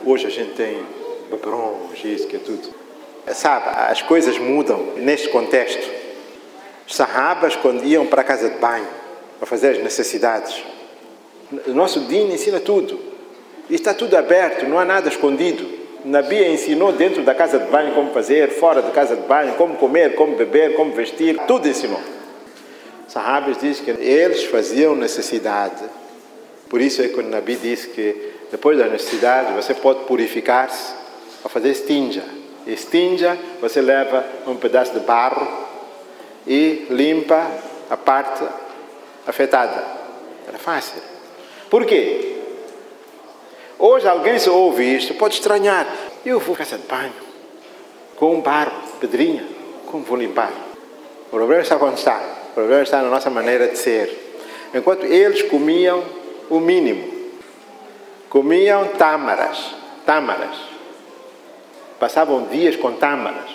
Hoje 0.06 0.28
a 0.28 0.30
gente 0.30 0.52
tem 0.52 0.80
beberons, 1.28 2.04
isso 2.04 2.28
que 2.28 2.36
é 2.36 2.38
tudo. 2.38 2.68
Sabe, 3.32 3.64
as 3.90 4.00
coisas 4.00 4.38
mudam 4.38 4.92
neste 4.98 5.28
contexto. 5.28 5.90
Os 6.86 6.94
sahabas, 6.94 7.56
quando 7.56 7.84
iam 7.84 8.06
para 8.06 8.20
a 8.20 8.24
casa 8.24 8.48
de 8.48 8.58
banho, 8.58 8.86
para 9.40 9.46
fazer 9.48 9.70
as 9.70 9.78
necessidades, 9.78 10.62
o 11.66 11.72
nosso 11.72 12.00
din 12.00 12.32
ensina 12.32 12.60
tudo. 12.60 12.98
Está 13.68 13.94
tudo 13.94 14.16
aberto, 14.16 14.66
não 14.66 14.78
há 14.78 14.84
nada 14.84 15.08
escondido. 15.08 15.66
Nabi 16.04 16.44
ensinou 16.44 16.92
dentro 16.92 17.22
da 17.22 17.34
casa 17.34 17.58
de 17.58 17.70
banho 17.70 17.94
como 17.94 18.12
fazer, 18.12 18.50
fora 18.50 18.82
da 18.82 18.90
casa 18.90 19.16
de 19.16 19.22
banho, 19.22 19.54
como 19.54 19.76
comer, 19.76 20.14
como 20.14 20.36
beber, 20.36 20.74
como 20.74 20.92
vestir, 20.92 21.38
tudo 21.46 21.66
ensinou. 21.66 22.00
Sahabas 23.08 23.58
dizem 23.58 23.84
que 23.84 23.90
eles 24.02 24.44
faziam 24.44 24.94
necessidade. 24.94 25.82
Por 26.68 26.80
isso 26.80 27.00
é 27.00 27.08
que 27.08 27.18
o 27.18 27.22
Nabi 27.22 27.56
disse 27.56 27.88
que 27.88 28.32
depois 28.50 28.78
da 28.78 28.86
necessidade 28.86 29.54
você 29.54 29.72
pode 29.72 30.04
purificar-se 30.04 30.92
para 31.40 31.50
fazer 31.50 31.70
estinja. 31.70 32.22
Estinja, 32.66 33.38
você 33.60 33.80
leva 33.80 34.24
um 34.46 34.56
pedaço 34.56 34.92
de 34.92 35.00
barro 35.00 35.46
e 36.46 36.86
limpa 36.90 37.46
a 37.88 37.96
parte 37.96 38.44
afetada. 39.26 39.82
Era 40.46 40.58
fácil. 40.58 41.13
Por 41.71 41.85
quê? 41.85 42.38
Hoje 43.78 44.09
alguém 44.09 44.38
se 44.38 44.49
ouve 44.49 44.97
isto, 44.97 45.14
pode 45.14 45.35
estranhar. 45.35 45.87
Eu 46.25 46.40
vou 46.40 46.56
casa 46.56 46.78
de 46.78 46.87
banho 46.87 47.12
com 48.16 48.37
um 48.37 48.40
barro, 48.40 48.73
pedrinha, 49.00 49.44
como 49.87 50.04
vou 50.04 50.16
limpar? 50.16 50.52
O 51.26 51.30
problema 51.30 51.62
está 51.62 51.76
onde 51.76 51.99
está. 51.99 52.21
O 52.50 52.54
problema 52.54 52.83
está 52.83 53.02
na 53.02 53.11
nossa 53.11 53.28
maneira 53.28 53.68
de 53.68 53.76
ser. 53.76 54.38
Enquanto 54.73 55.04
eles 55.04 55.42
comiam 55.42 56.02
o 56.49 56.61
mínimo, 56.61 57.33
comiam 58.28 58.88
tâmaras, 58.88 59.75
tâmaras. 60.06 60.56
Passavam 61.99 62.47
dias 62.47 62.76
com 62.76 62.92
tâmaras. 62.92 63.50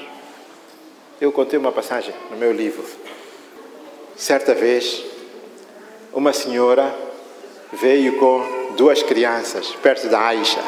Eu 1.19 1.31
contei 1.31 1.57
uma 1.57 1.71
passagem 1.71 2.13
no 2.29 2.37
meu 2.37 2.51
livro. 2.51 2.85
Certa 4.15 4.53
vez, 4.53 5.03
uma 6.13 6.33
senhora 6.33 6.93
veio 7.73 8.17
com 8.17 8.73
duas 8.75 9.03
crianças 9.03 9.67
perto 9.81 10.07
da 10.07 10.19
Aisha. 10.19 10.61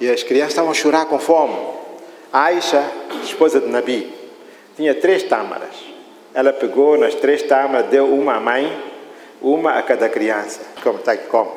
E 0.00 0.08
as 0.08 0.22
crianças 0.22 0.52
estavam 0.52 0.70
a 0.70 0.74
chorar 0.74 1.06
com 1.06 1.18
fome. 1.18 1.56
A 2.32 2.44
Aisha, 2.44 2.82
esposa 3.24 3.60
de 3.60 3.68
Nabi, 3.68 4.12
tinha 4.76 4.94
três 4.94 5.22
tâmaras. 5.24 5.74
Ela 6.32 6.52
pegou 6.52 6.96
nas 6.96 7.14
três 7.14 7.42
tâmaras, 7.42 7.86
deu 7.86 8.06
uma 8.06 8.36
à 8.36 8.40
mãe, 8.40 8.72
uma 9.42 9.72
a 9.72 9.82
cada 9.82 10.08
criança. 10.08 10.60
Como 10.82 10.98
está 10.98 11.16
que 11.16 11.26
come. 11.26 11.50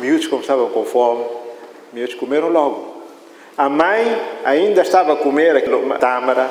Miúdos, 0.00 0.26
como 0.26 0.40
estavam 0.40 0.68
com 0.70 0.84
fome, 0.84 1.24
miúdos 1.92 2.14
comeram 2.14 2.48
logo. 2.48 3.02
A 3.56 3.68
mãe 3.68 4.20
ainda 4.44 4.82
estava 4.82 5.12
a 5.12 5.16
comer 5.16 5.56
aquela 5.56 5.98
tâmara. 5.98 6.50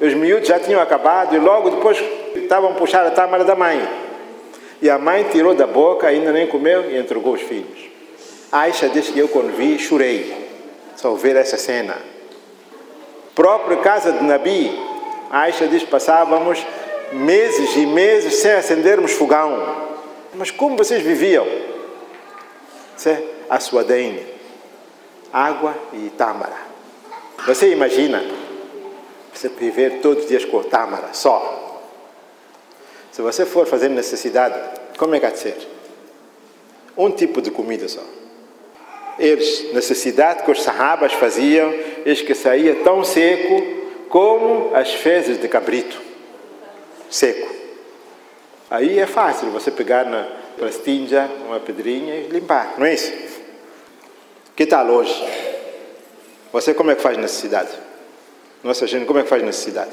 Os 0.00 0.14
miúdos 0.14 0.48
já 0.48 0.58
tinham 0.58 0.80
acabado 0.80 1.34
e 1.34 1.38
logo 1.38 1.70
depois 1.70 1.98
estavam 2.34 2.70
a 2.70 2.74
puxar 2.74 3.06
a 3.06 3.10
tâmara 3.10 3.44
da 3.44 3.56
mãe. 3.56 4.09
E 4.82 4.88
a 4.88 4.98
mãe 4.98 5.24
tirou 5.24 5.54
da 5.54 5.66
boca, 5.66 6.06
ainda 6.06 6.32
nem 6.32 6.46
comeu 6.46 6.90
e 6.90 6.98
entregou 6.98 7.34
os 7.34 7.42
filhos. 7.42 7.90
Aisha 8.50 8.88
disse 8.88 9.12
que 9.12 9.18
eu, 9.18 9.28
quando 9.28 9.54
vi, 9.54 9.78
chorei. 9.78 10.48
Só 10.96 11.14
ver 11.14 11.36
essa 11.36 11.56
cena. 11.56 11.96
Própria 13.34 13.78
casa 13.78 14.12
de 14.12 14.24
Nabi, 14.24 14.70
Aisha 15.30 15.66
diz 15.66 15.82
que 15.82 15.90
passávamos 15.90 16.64
meses 17.12 17.76
e 17.76 17.86
meses 17.86 18.34
sem 18.34 18.52
acendermos 18.52 19.12
fogão. 19.12 19.88
Mas 20.34 20.50
como 20.50 20.76
vocês 20.76 21.02
viviam? 21.02 21.46
Isso 22.96 23.08
é 23.08 23.22
aswadain, 23.48 24.18
água 25.32 25.74
e 25.92 26.10
tâmara. 26.10 26.56
Você 27.46 27.72
imagina 27.72 28.22
você 29.32 29.48
viver 29.48 30.00
todos 30.00 30.24
os 30.24 30.28
dias 30.28 30.44
com 30.44 30.62
tâmara 30.62 31.08
só. 31.12 31.69
Se 33.12 33.22
você 33.22 33.44
for 33.44 33.66
fazer 33.66 33.88
necessidade, 33.88 34.58
como 34.96 35.14
é 35.14 35.20
que 35.20 35.26
há 35.26 35.30
de 35.30 35.38
ser? 35.38 35.56
Um 36.96 37.10
tipo 37.10 37.40
de 37.42 37.50
comida 37.50 37.88
só. 37.88 38.02
Eles, 39.18 39.72
necessidade 39.72 40.44
que 40.44 40.50
os 40.50 40.62
sahabas 40.62 41.12
faziam, 41.12 41.72
eles 42.04 42.22
que 42.22 42.34
saía 42.34 42.76
tão 42.76 43.04
seco 43.04 43.80
como 44.08 44.74
as 44.74 44.92
fezes 44.92 45.40
de 45.40 45.48
cabrito. 45.48 46.00
Seco. 47.10 47.48
Aí 48.70 48.98
é 48.98 49.06
fácil 49.06 49.50
você 49.50 49.70
pegar 49.70 50.04
na 50.06 50.26
pastinha, 50.58 51.28
uma 51.46 51.58
pedrinha 51.58 52.16
e 52.16 52.28
limpar, 52.28 52.74
não 52.78 52.86
é 52.86 52.94
isso? 52.94 53.12
Que 54.54 54.66
tal 54.66 54.86
hoje? 54.88 55.24
Você 56.52 56.74
como 56.74 56.90
é 56.90 56.94
que 56.94 57.02
faz 57.02 57.16
necessidade? 57.16 57.70
Nossa 58.62 58.86
gente, 58.86 59.06
como 59.06 59.18
é 59.18 59.22
que 59.22 59.28
faz 59.28 59.42
necessidade? 59.42 59.92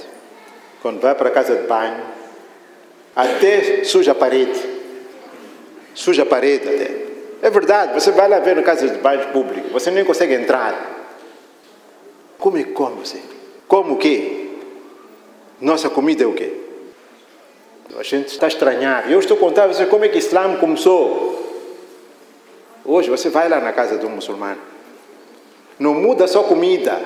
Quando 0.81 1.00
vai 1.00 1.15
para 1.15 1.29
a 1.29 1.31
casa 1.31 1.55
de 1.55 1.67
banho, 1.67 2.03
até 3.17 3.83
suja 3.83 4.12
a 4.12 4.15
parede. 4.15 4.63
Suja 5.95 6.21
a 6.21 6.25
parede 6.25 6.69
até. 6.69 7.07
É 7.41 7.50
verdade, 7.50 7.93
você 7.93 8.12
vai 8.12 8.29
lá 8.29 8.38
ver 8.38 8.55
no 8.55 8.62
casa 8.62 8.88
de 8.88 8.97
banho 9.00 9.27
público, 9.29 9.69
você 9.69 9.89
nem 9.89 10.05
consegue 10.05 10.36
entrar. 10.36 10.95
Como 12.38 12.59
é 12.59 12.63
que 12.63 12.74
come 12.74 13.03
você? 13.03 13.19
Como 13.67 13.95
o 13.95 13.97
quê? 13.97 14.50
Nossa 15.59 15.89
comida 15.89 16.24
é 16.24 16.27
o 16.27 16.33
quê? 16.33 16.53
A 17.97 18.03
gente 18.03 18.27
está 18.27 18.45
a 18.45 18.50
estranhar. 18.50 19.12
Eu 19.12 19.17
estou 19.17 19.36
contando 19.36 19.71
a 19.71 19.74
você 19.74 19.88
como 19.88 20.05
é 20.05 20.09
que 20.09 20.17
o 20.17 20.19
Islã 20.19 20.55
começou. 20.57 21.36
Hoje 22.86 23.09
você 23.09 23.29
vai 23.29 23.50
lá 23.50 23.59
na 23.59 23.74
casa 23.74 23.97
de 23.97 24.05
um 24.05 24.09
muçulmano. 24.09 24.62
Não 25.79 25.95
muda 25.95 26.27
só 26.27 26.43
comida, 26.43 27.01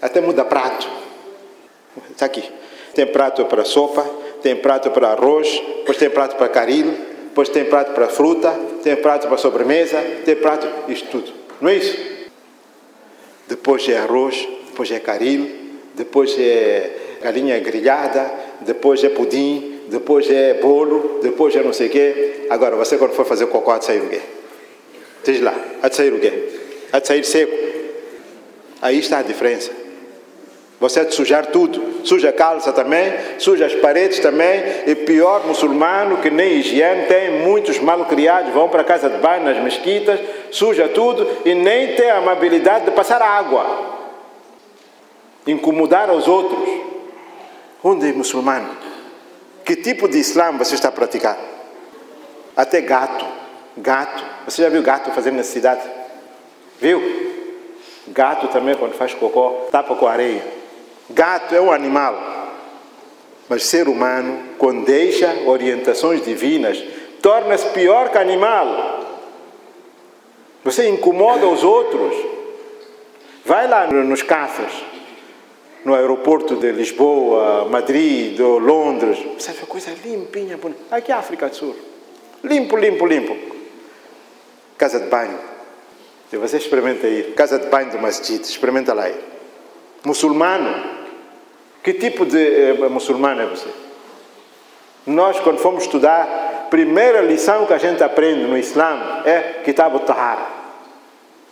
até 0.00 0.22
muda 0.22 0.44
prato. 0.44 0.88
Está 2.10 2.24
aqui. 2.24 2.50
Tem 2.94 3.06
prato 3.06 3.44
para 3.44 3.64
sopa, 3.64 4.06
tem 4.42 4.56
prato 4.56 4.90
para 4.90 5.08
arroz, 5.08 5.48
depois 5.78 5.96
tem 5.96 6.10
prato 6.10 6.36
para 6.36 6.48
caril, 6.48 6.94
depois 7.24 7.48
tem 7.48 7.64
prato 7.64 7.92
para 7.92 8.08
fruta, 8.08 8.50
tem 8.82 8.96
prato 8.96 9.28
para 9.28 9.36
sobremesa, 9.36 10.00
tem 10.24 10.36
prato, 10.36 10.66
isto 10.90 11.08
tudo. 11.08 11.32
Não 11.60 11.70
é 11.70 11.76
isso? 11.76 11.96
Depois 13.48 13.88
é 13.88 13.98
arroz, 13.98 14.48
depois 14.66 14.90
é 14.90 14.98
caril, 14.98 15.48
depois 15.94 16.36
é 16.38 17.18
galinha 17.22 17.58
grelhada, 17.58 18.30
depois 18.60 19.02
é 19.02 19.08
pudim, 19.08 19.80
depois 19.88 20.30
é 20.30 20.54
bolo, 20.54 21.20
depois 21.22 21.54
é 21.56 21.62
não 21.62 21.72
sei 21.72 21.88
o 21.88 21.90
quê. 21.90 22.46
Agora, 22.50 22.76
você 22.76 22.96
quando 22.96 23.12
for 23.12 23.24
fazer 23.24 23.46
cocó, 23.46 23.80
sai 23.80 23.98
o 23.98 24.08
quê? 24.08 24.20
Diz 25.24 25.40
lá, 25.40 25.54
há 25.82 25.88
de 25.88 25.96
sair 25.96 26.12
o 26.12 26.20
quê? 26.20 26.32
Há 26.92 26.98
de 26.98 27.06
sair 27.06 27.24
seco. 27.24 27.52
Aí 28.80 28.98
está 28.98 29.18
a 29.18 29.22
diferença. 29.22 29.70
Você 30.80 31.00
há 31.00 31.04
de 31.04 31.14
sujar 31.14 31.46
tudo. 31.46 32.06
Suja 32.06 32.28
a 32.28 32.32
calça 32.32 32.72
também, 32.72 33.12
suja 33.38 33.66
as 33.66 33.74
paredes 33.74 34.20
também. 34.20 34.62
E 34.86 34.94
pior, 34.94 35.44
muçulmano 35.44 36.18
que 36.18 36.30
nem 36.30 36.58
higiene 36.58 37.06
tem, 37.06 37.42
muitos 37.42 37.78
mal 37.80 38.04
criados 38.04 38.52
vão 38.52 38.68
para 38.68 38.82
a 38.82 38.84
casa 38.84 39.10
de 39.10 39.18
banho 39.18 39.44
nas 39.44 39.62
mesquitas, 39.62 40.20
suja 40.52 40.88
tudo 40.88 41.26
e 41.44 41.54
nem 41.54 41.94
tem 41.96 42.10
a 42.10 42.18
amabilidade 42.18 42.84
de 42.84 42.90
passar 42.92 43.20
água. 43.20 43.66
Incomodar 45.46 46.10
aos 46.10 46.28
outros. 46.28 46.68
Onde 47.82 48.08
é 48.08 48.12
muçulmano? 48.12 48.68
Que 49.64 49.76
tipo 49.76 50.08
de 50.08 50.18
Islã 50.18 50.52
você 50.52 50.74
está 50.74 50.88
a 50.88 50.92
praticar? 50.92 51.38
Até 52.56 52.80
gato. 52.80 53.24
Gato. 53.76 54.24
Você 54.46 54.62
já 54.62 54.68
viu 54.68 54.82
gato 54.82 55.10
fazendo 55.10 55.36
necessidade? 55.36 55.82
Viu? 56.80 57.00
Gato 58.08 58.48
também, 58.48 58.74
quando 58.76 58.94
faz 58.94 59.14
cocô, 59.14 59.66
tapa 59.70 59.94
com 59.94 60.06
areia. 60.06 60.57
Gato 61.10 61.54
é 61.54 61.60
um 61.60 61.72
animal. 61.72 62.38
Mas 63.48 63.64
ser 63.64 63.88
humano, 63.88 64.40
quando 64.58 64.84
deixa 64.84 65.32
orientações 65.46 66.22
divinas, 66.24 66.82
torna-se 67.22 67.68
pior 67.70 68.10
que 68.10 68.18
animal. 68.18 68.98
Você 70.64 70.88
incomoda 70.88 71.46
os 71.46 71.64
outros. 71.64 72.14
Vai 73.44 73.66
lá 73.66 73.86
nos 73.86 74.22
cafés, 74.22 74.72
no 75.82 75.94
aeroporto 75.94 76.56
de 76.56 76.70
Lisboa, 76.70 77.64
Madrid, 77.64 78.38
Londres. 78.38 79.18
Você 79.38 79.52
vê 79.52 79.64
coisa 79.64 79.94
limpinha, 80.04 80.58
bonita. 80.58 80.94
Aqui 80.94 81.10
é 81.10 81.14
África 81.14 81.48
do 81.48 81.56
Sul. 81.56 81.74
Limpo, 82.44 82.76
limpo, 82.76 83.06
limpo. 83.06 83.34
Casa 84.76 85.00
de 85.00 85.06
banho. 85.06 85.38
E 86.30 86.36
você 86.36 86.58
experimenta 86.58 87.06
aí. 87.06 87.32
Casa 87.34 87.58
de 87.58 87.68
banho 87.68 87.90
do 87.90 87.98
masjid. 87.98 88.38
Experimenta 88.40 88.92
lá 88.92 89.04
aí. 89.04 89.18
Muçulmano. 90.04 90.97
Que 91.88 91.94
tipo 91.94 92.26
de 92.26 92.36
eh, 92.36 92.74
muçulmano 92.90 93.40
é 93.40 93.46
você? 93.46 93.70
Nós, 95.06 95.40
quando 95.40 95.56
fomos 95.56 95.84
estudar, 95.84 96.66
primeira 96.68 97.22
lição 97.22 97.64
que 97.64 97.72
a 97.72 97.78
gente 97.78 98.04
aprende 98.04 98.42
no 98.42 98.58
Islã 98.58 99.22
é 99.24 99.62
Kitab 99.64 99.94
al-Tahara. 99.94 100.46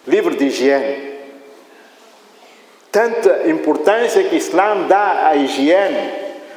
Livro 0.06 0.36
de 0.36 0.44
higiene. 0.44 1.14
Tanta 2.92 3.48
importância 3.48 4.22
que 4.24 4.34
o 4.34 4.36
Islã 4.36 4.86
dá 4.86 5.28
à 5.28 5.36
higiene. 5.36 6.12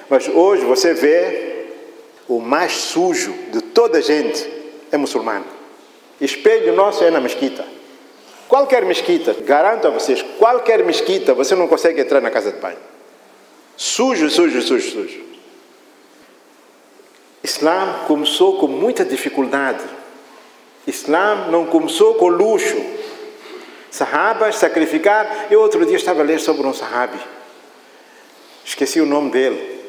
Mas 0.09 0.27
hoje 0.27 0.65
você 0.65 0.93
vê 0.93 1.67
o 2.27 2.41
mais 2.41 2.73
sujo 2.73 3.31
de 3.49 3.61
toda 3.61 3.99
a 3.99 4.01
gente 4.01 4.45
é 4.91 4.97
muçulmano. 4.97 5.45
Espelho 6.19 6.75
nosso 6.75 7.01
é 7.01 7.09
na 7.09 7.21
mesquita. 7.21 7.63
Qualquer 8.49 8.83
mesquita, 8.83 9.33
garanto 9.45 9.87
a 9.87 9.89
vocês, 9.89 10.21
qualquer 10.37 10.83
mesquita, 10.83 11.33
você 11.33 11.55
não 11.55 11.69
consegue 11.69 12.01
entrar 12.01 12.19
na 12.19 12.29
casa 12.29 12.51
de 12.51 12.59
banho. 12.59 12.88
Sujo, 13.79 14.29
sujo, 14.29 14.61
sujo, 14.61 14.91
sujo. 14.91 15.21
Islã 17.41 18.03
começou 18.07 18.57
com 18.57 18.67
muita 18.67 19.05
dificuldade. 19.05 19.81
Islã 20.85 21.47
não 21.49 21.65
começou 21.65 22.15
com 22.15 22.27
luxo. 22.27 22.75
Sahabas 23.89 24.57
sacrificar. 24.57 25.47
Eu 25.49 25.61
outro 25.61 25.85
dia 25.85 25.95
estava 25.95 26.19
a 26.19 26.25
ler 26.25 26.41
sobre 26.41 26.67
um 26.67 26.73
sahabi. 26.73 27.17
Esqueci 28.65 28.99
o 28.99 29.05
nome 29.05 29.31
dele. 29.31 29.79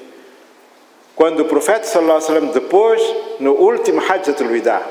Quando 1.16 1.40
o 1.40 1.46
profeta 1.46 1.84
sallallahu 1.84 2.18
alaihi 2.18 2.32
wasallam 2.32 2.52
depois 2.52 3.02
no 3.40 3.54
último 3.54 4.00
Hajj 4.00 4.28
al-Wida, 4.40 4.82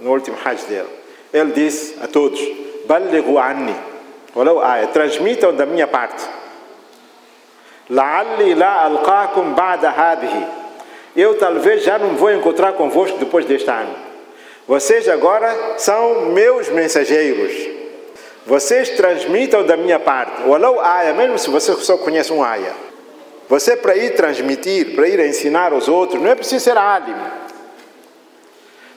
no 0.00 0.10
último 0.10 0.36
Hajj 0.44 0.64
dele, 0.64 0.88
ele 1.32 1.52
disse 1.52 1.94
a 2.02 2.08
todos: 2.08 2.40
"Ballighu 2.86 3.38
anni". 3.38 3.76
Walau 4.34 4.60
aya, 4.60 4.88
transmitam 4.88 5.54
da 5.54 5.64
minha 5.64 5.86
parte. 5.86 6.41
La'alli 7.92 8.54
la 8.54 8.84
alqakum 8.84 9.54
ba'da 9.54 9.90
hadhihi. 9.90 10.46
Eu 11.14 11.36
talvez 11.36 11.84
já 11.84 11.98
não 11.98 12.16
vou 12.16 12.32
encontrar 12.32 12.72
convosco 12.72 13.18
depois 13.18 13.44
deste 13.44 13.68
ano. 13.68 13.94
Vocês 14.66 15.06
agora 15.10 15.74
são 15.76 16.26
meus 16.30 16.70
mensageiros. 16.70 17.52
Vocês 18.46 18.88
transmitam 18.90 19.62
da 19.66 19.76
minha 19.76 19.98
parte. 19.98 20.42
Walau 20.46 20.80
aya, 20.80 21.12
mesmo 21.12 21.38
se 21.38 21.50
você 21.50 21.74
só 21.74 21.98
conhece 21.98 22.32
um 22.32 22.42
aya. 22.42 22.72
Você, 23.48 23.76
para 23.76 23.94
ir 23.94 24.14
transmitir, 24.14 24.94
para 24.94 25.06
ir 25.06 25.20
ensinar 25.20 25.74
aos 25.74 25.86
outros, 25.86 26.20
não 26.22 26.30
é 26.30 26.34
preciso 26.34 26.64
ser 26.64 26.78
alim. 26.78 27.14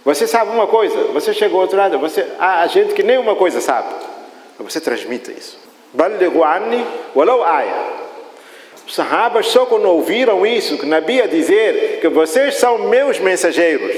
Você 0.05 0.25
sabe 0.25 0.51
uma 0.51 0.67
coisa, 0.67 0.95
você 1.11 1.33
chega 1.33 1.53
ao 1.53 1.59
outro 1.59 1.77
lado, 1.77 1.99
você, 1.99 2.25
há 2.39 2.65
gente 2.67 2.93
que 2.93 3.03
nem 3.03 3.17
uma 3.17 3.35
coisa 3.35 3.59
sabe. 3.59 3.89
Você 4.59 4.79
transmita 4.79 5.31
isso. 5.31 5.59
Balighu 5.93 6.43
anni 6.43 6.85
walau 7.13 7.43
aya. 7.43 8.04
Os 8.85 8.93
sahabas 8.93 9.47
só 9.47 9.65
quando 9.65 9.89
ouviram 9.89 10.45
isso, 10.45 10.77
que 10.77 10.85
Nabi 10.85 11.15
ia 11.15 11.27
dizer 11.27 11.99
que 12.01 12.07
vocês 12.07 12.55
são 12.55 12.77
meus 12.77 13.19
mensageiros. 13.19 13.95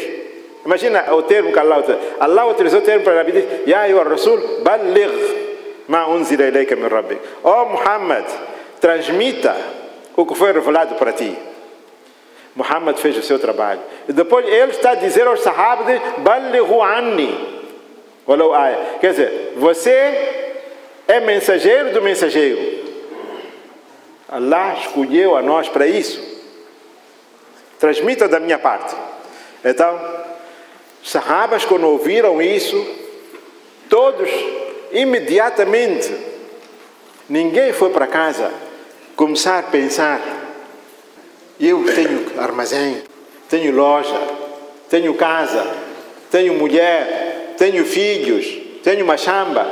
Imagina 0.65 1.13
o 1.13 1.23
termo 1.23 1.52
que 1.52 1.60
Allah 1.60 1.80
utilizou. 1.80 2.06
Allah 2.19 2.45
utilizou 2.47 2.80
o 2.80 2.84
termo 2.84 3.04
para 3.04 3.15
Nabi 3.15 3.32
dizer, 3.32 3.63
Ya 3.67 3.82
ayyuha 3.82 4.04
rasul, 4.04 4.62
baligh 4.63 5.47
ma 5.88 6.08
unzila 6.08 6.47
ilayka 6.47 6.76
min 6.76 6.88
rabbik. 6.88 7.19
Ó 7.43 7.65
Muhammad, 7.65 8.26
transmita 8.80 9.56
o 10.15 10.26
que 10.26 10.36
foi 10.36 10.52
revelado 10.52 10.95
para 10.95 11.12
ti. 11.13 11.36
Muhammad 12.56 12.97
fez 12.97 13.17
o 13.17 13.21
seu 13.21 13.39
trabalho. 13.39 13.82
E 14.10 14.13
depois 14.13 14.45
ele 14.47 14.71
está 14.71 14.91
a 14.91 14.95
dizer 14.95 15.28
aos 15.28 15.41
sahabas, 15.41 16.02
balighu 16.17 16.82
anni. 16.82 17.58
Quer 19.00 19.12
dizer, 19.12 19.54
você 19.56 19.91
é 21.08 21.19
mensageiro 21.21 21.91
do 21.91 22.02
mensageiro. 22.02 22.76
Allah 24.29 24.75
escolheu 24.79 25.35
a 25.35 25.41
nós 25.41 25.69
para 25.69 25.87
isso. 25.87 26.21
Transmita 27.79 28.27
da 28.27 28.39
minha 28.39 28.59
parte. 28.59 28.95
Então, 29.63 29.99
sahabas, 31.03 31.63
quando 31.65 31.87
ouviram 31.87 32.41
isso, 32.41 32.85
todos 33.89 34.29
imediatamente, 34.91 36.13
ninguém 37.29 37.71
foi 37.73 37.89
para 37.89 38.07
casa 38.07 38.51
começar 39.15 39.59
a 39.59 39.63
pensar: 39.63 40.21
eu 41.59 41.83
tenho 41.93 42.39
armazém, 42.39 43.01
tenho 43.49 43.75
loja, 43.75 44.19
tenho 44.89 45.13
casa, 45.15 45.65
tenho 46.29 46.53
mulher, 46.53 47.55
tenho 47.57 47.83
filhos, 47.85 48.45
tenho 48.83 49.03
uma 49.03 49.17
chamba, 49.17 49.65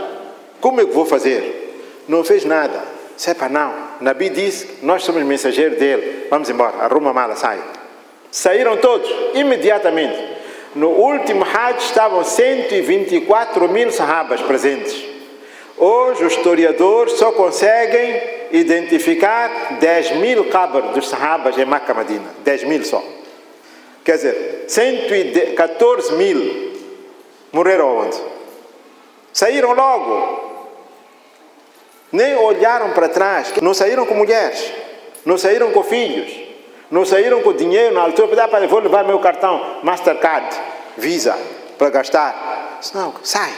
como 0.60 0.82
eu 0.82 0.88
vou 0.88 1.06
fazer? 1.06 2.04
Não 2.08 2.24
fez 2.24 2.44
nada, 2.44 2.84
sepa 3.16 3.48
não. 3.48 3.85
Nabi 4.02 4.30
disse: 4.30 4.80
nós 4.82 5.04
somos 5.04 5.24
mensageiros 5.24 5.78
dele, 5.78 6.28
vamos 6.30 6.50
embora, 6.50 6.84
arruma 6.84 7.12
a 7.12 7.14
mala, 7.14 7.36
sai. 7.36 7.60
Saíram 8.32 8.78
todos, 8.78 9.10
imediatamente. 9.34 10.36
No 10.76 10.90
último 10.90 11.46
Hajj 11.46 11.78
estavam 11.86 12.24
124 12.24 13.70
mil 13.70 13.92
sahabas 13.92 14.42
presentes. 14.42 14.94
Hoje 15.78 16.26
os 16.26 16.34
historiadores 16.34 17.14
só 17.14 17.32
conseguem 17.32 18.22
identificar 18.52 19.78
10 19.80 20.18
mil 20.18 20.46
cabras 20.50 20.92
dos 20.92 21.08
sahabas 21.08 21.58
em 21.58 21.66
Makkah 21.66 21.94
Madina. 21.94 22.26
10 22.44 22.64
mil 22.66 22.84
só. 22.84 23.02
Quer 24.04 24.18
dizer, 24.18 24.66
114 24.68 26.14
mil 26.14 26.74
morreram 27.52 27.98
onde? 27.98 28.18
Saíram 29.34 29.74
logo. 29.74 30.45
Nem 32.12 32.36
olharam 32.36 32.92
para 32.92 33.10
trás. 33.10 33.54
Não 33.62 33.74
saíram 33.74 34.06
com 34.06 34.14
mulheres. 34.14 34.72
Não 35.26 35.38
saíram 35.38 35.72
com 35.72 35.84
filhos. 35.84 36.32
Não 36.90 37.04
saíram 37.04 37.42
com 37.42 37.54
dinheiro 37.54 37.94
na 37.94 38.02
altura. 38.02 38.36
Dá 38.36 38.48
para 38.48 38.68
vou 38.68 38.80
levar 38.80 39.04
meu 39.04 39.20
cartão 39.20 39.80
Mastercard, 39.84 40.56
Visa, 40.98 41.38
para 41.78 41.90
gastar. 41.90 42.80
Não, 42.94 43.14
sai. 43.24 43.52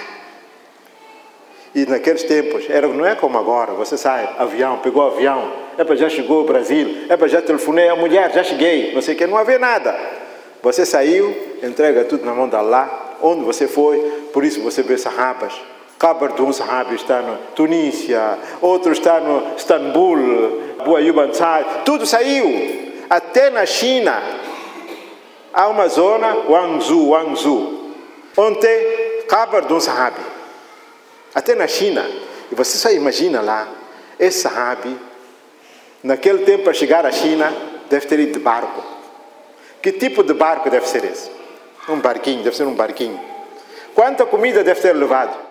E 1.75 1.86
naqueles 1.86 2.23
tempos, 2.23 2.67
era, 2.69 2.88
não 2.88 3.05
é 3.05 3.13
como 3.13 3.38
agora, 3.38 3.73
você 3.73 3.97
sai, 3.97 4.27
avião, 4.39 4.79
pegou 4.79 5.05
avião, 5.05 5.51
é 5.77 5.83
para 5.83 5.95
já 5.95 6.10
chegou 6.10 6.39
ao 6.39 6.43
Brasil, 6.43 7.05
é 7.07 7.15
para 7.15 7.27
já 7.27 7.39
telefonei 7.39 7.88
a 7.88 7.95
mulher, 7.95 8.31
já 8.33 8.43
cheguei, 8.43 8.95
não 8.95 9.01
sei 9.01 9.13
o 9.13 9.17
que, 9.17 9.27
não 9.27 9.38
havia 9.38 9.60
nada. 9.60 9.95
Você 10.63 10.86
saiu, 10.88 11.36
entrega 11.62 12.03
tudo 12.05 12.25
na 12.25 12.33
mão 12.33 12.49
de 12.49 12.55
Allah, 12.55 13.17
onde 13.21 13.43
você 13.43 13.67
foi, 13.67 13.99
por 14.33 14.43
isso 14.43 14.60
você 14.62 14.81
vê 14.81 14.97
sahabas. 14.97 15.53
Kabar 15.97 16.33
de 16.33 16.41
um 16.43 16.53
sahabi 16.53 16.95
está 16.95 17.21
na 17.21 17.38
Tunísia, 17.55 18.38
outro 18.62 18.91
está 18.91 19.19
no 19.19 19.55
Istambul, 19.55 20.75
Buayub 20.86 21.19
Ansari, 21.19 21.65
tudo 21.83 22.05
saiu. 22.05 22.93
Até 23.10 23.49
na 23.49 23.65
China, 23.65 24.21
há 25.51 25.67
uma 25.67 25.88
zona, 25.88 26.36
Wangzhou, 26.47 27.10
Wangzhou, 27.10 27.91
onde 28.38 29.23
Kabar 29.27 29.63
de 29.63 29.73
um 29.73 29.79
sahabi. 29.79 30.21
Até 31.33 31.55
na 31.55 31.67
China. 31.67 32.05
E 32.51 32.55
você 32.55 32.77
só 32.77 32.91
imagina 32.91 33.41
lá, 33.41 33.67
esse 34.19 34.41
sahabi, 34.41 34.95
naquele 36.03 36.45
tempo 36.45 36.63
para 36.63 36.73
chegar 36.73 37.05
à 37.05 37.12
China, 37.12 37.51
deve 37.89 38.05
ter 38.05 38.19
ido 38.19 38.33
de 38.33 38.39
barco. 38.39 38.83
Que 39.81 39.91
tipo 39.91 40.23
de 40.23 40.33
barco 40.33 40.69
deve 40.69 40.88
ser 40.88 41.03
esse? 41.05 41.29
Um 41.89 41.99
barquinho, 41.99 42.43
deve 42.43 42.55
ser 42.55 42.65
um 42.65 42.73
barquinho. 42.73 43.19
Quanta 43.95 44.25
comida 44.25 44.63
deve 44.63 44.79
ter 44.79 44.93
levado? 44.93 45.46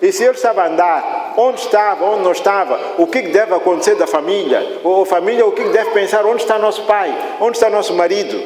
E 0.00 0.12
se 0.12 0.22
ele 0.22 0.34
estava 0.34 0.62
a 0.62 0.68
andar, 0.68 1.34
onde 1.36 1.60
estava, 1.60 2.04
onde 2.04 2.22
não 2.22 2.32
estava, 2.32 2.78
o 2.98 3.06
que 3.06 3.22
deve 3.22 3.54
acontecer 3.54 3.96
da 3.96 4.06
família? 4.06 4.80
Ou 4.84 5.02
a 5.02 5.06
família, 5.06 5.44
o 5.44 5.52
que 5.52 5.64
deve 5.64 5.90
pensar? 5.90 6.24
Onde 6.24 6.42
está 6.42 6.58
nosso 6.58 6.84
pai? 6.84 7.12
Onde 7.40 7.56
está 7.56 7.68
nosso 7.68 7.94
marido? 7.94 8.40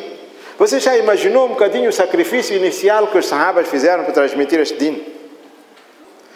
Você 0.58 0.80
já 0.80 0.96
imaginou 0.96 1.46
um 1.46 1.50
bocadinho 1.50 1.90
o 1.90 1.92
sacrifício 1.92 2.56
inicial 2.56 3.08
que 3.08 3.18
os 3.18 3.26
sahabas 3.26 3.68
fizeram 3.68 4.04
para 4.04 4.14
transmitir 4.14 4.60
este 4.60 4.78
din? 4.78 5.02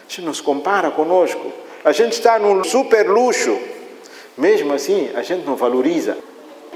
Isso 0.09 0.23
não 0.23 0.35
se 0.35 0.43
compara 0.43 0.91
conosco. 0.91 1.53
A 1.85 1.93
gente 1.93 2.13
está 2.13 2.39
num 2.39 2.63
super 2.65 3.09
luxo. 3.09 3.59
Mesmo 4.37 4.75
assim, 4.75 5.11
a 5.15 5.23
gente 5.23 5.47
não 5.47 5.57
valoriza 5.57 6.19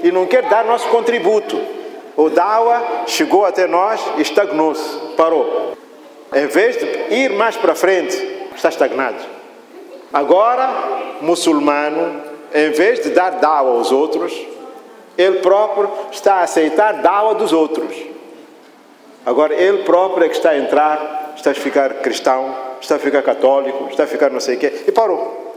e 0.03 0.11
não 0.11 0.25
quer 0.25 0.43
dar 0.43 0.65
nosso 0.65 0.87
contributo. 0.89 1.59
O 2.17 2.29
Dawa 2.29 3.03
chegou 3.05 3.45
até 3.45 3.67
nós 3.67 4.01
e 4.17 4.21
estagnou-se, 4.21 5.15
parou. 5.15 5.77
Em 6.33 6.47
vez 6.47 6.77
de 6.77 7.13
ir 7.13 7.31
mais 7.31 7.57
para 7.57 7.75
frente, 7.75 8.15
está 8.55 8.69
estagnado. 8.69 9.17
Agora, 10.13 11.17
muçulmano, 11.21 12.21
em 12.53 12.71
vez 12.71 13.01
de 13.01 13.09
dar 13.09 13.31
Dawa 13.31 13.77
aos 13.77 13.91
outros, 13.91 14.33
ele 15.17 15.39
próprio 15.39 15.89
está 16.11 16.35
a 16.35 16.43
aceitar 16.43 17.01
Dawa 17.01 17.35
dos 17.35 17.51
outros. 17.51 17.95
Agora, 19.25 19.53
ele 19.53 19.83
próprio 19.83 20.25
é 20.25 20.29
que 20.29 20.35
está 20.35 20.51
a 20.51 20.57
entrar, 20.57 21.33
está 21.35 21.51
a 21.51 21.53
ficar 21.53 21.95
cristão, 21.95 22.55
está 22.81 22.95
a 22.95 22.99
ficar 22.99 23.21
católico, 23.21 23.87
está 23.89 24.03
a 24.03 24.07
ficar 24.07 24.29
não 24.29 24.39
sei 24.39 24.55
o 24.55 24.59
quê, 24.59 24.83
e 24.87 24.91
parou. 24.91 25.55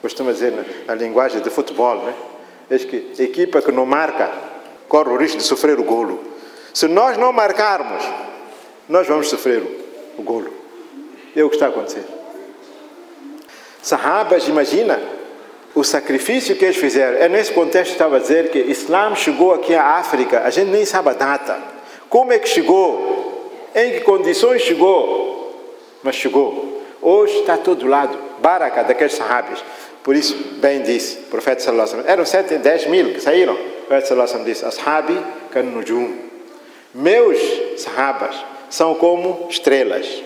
Costuma 0.00 0.30
dizer 0.30 0.52
na, 0.86 0.94
linguagem 0.94 1.40
de 1.40 1.50
futebol, 1.50 1.96
né? 1.96 2.14
Diz 2.70 2.84
que 2.84 3.14
equipa 3.18 3.60
que 3.60 3.72
não 3.72 3.84
marca 3.84 4.30
corre 4.88 5.10
o 5.10 5.16
risco 5.16 5.38
de 5.38 5.42
sofrer 5.42 5.78
o 5.78 5.84
golo. 5.84 6.20
Se 6.72 6.86
nós 6.86 7.16
não 7.16 7.32
marcarmos, 7.32 8.04
nós 8.88 9.06
vamos 9.06 9.28
sofrer 9.28 9.62
o, 10.16 10.22
golo. 10.22 10.52
É 11.36 11.44
o 11.44 11.48
que 11.48 11.56
está 11.56 11.66
a 11.66 11.68
acontecer. 11.68 12.04
Sahabas, 13.82 14.48
imagina 14.48 14.98
o 15.74 15.84
sacrifício 15.84 16.56
que 16.56 16.64
eles 16.64 16.76
fizeram. 16.76 17.18
É 17.18 17.28
nesse 17.28 17.52
contexto 17.52 17.90
que 17.90 17.94
estava 17.94 18.16
a 18.16 18.18
dizer 18.18 18.50
que 18.50 18.58
Islam 18.58 19.14
chegou 19.14 19.52
aqui 19.52 19.74
à 19.74 19.96
África, 19.96 20.42
a 20.42 20.50
gente 20.50 20.70
nem 20.70 20.84
sabe 20.84 21.10
a 21.10 21.12
data. 21.12 21.58
Como 22.08 22.32
é 22.32 22.38
que 22.38 22.48
chegou? 22.48 23.52
Em 23.74 23.92
que 23.92 24.00
condições 24.00 24.62
chegou? 24.62 25.54
Mas 26.02 26.16
chegou. 26.16 26.82
Hoje 27.02 27.40
está 27.40 27.56
todo 27.56 27.86
lado. 27.86 28.18
Baraka 28.40 28.82
daqueles 28.82 29.14
sahabas. 29.14 29.62
Por 30.02 30.16
isso, 30.16 30.34
bem 30.60 30.80
disse 30.82 31.18
o 31.18 31.22
profeta 31.24 31.60
sallallahu 31.60 31.92
alaihi 31.92 32.10
Eram 32.10 32.24
sete, 32.24 32.56
dez 32.56 32.86
mil 32.86 33.12
que 33.12 33.20
saíram. 33.20 33.54
O 33.54 33.86
profeta 33.86 34.06
sallallahu 34.06 34.32
alaihi 34.32 34.50
disse, 34.50 34.64
Ashabi 34.64 35.18
kan 35.52 35.64
nujum. 35.64 36.16
Meus 36.94 37.38
sahabas 37.76 38.36
são 38.70 38.94
como 38.94 39.46
estrelas. 39.48 40.22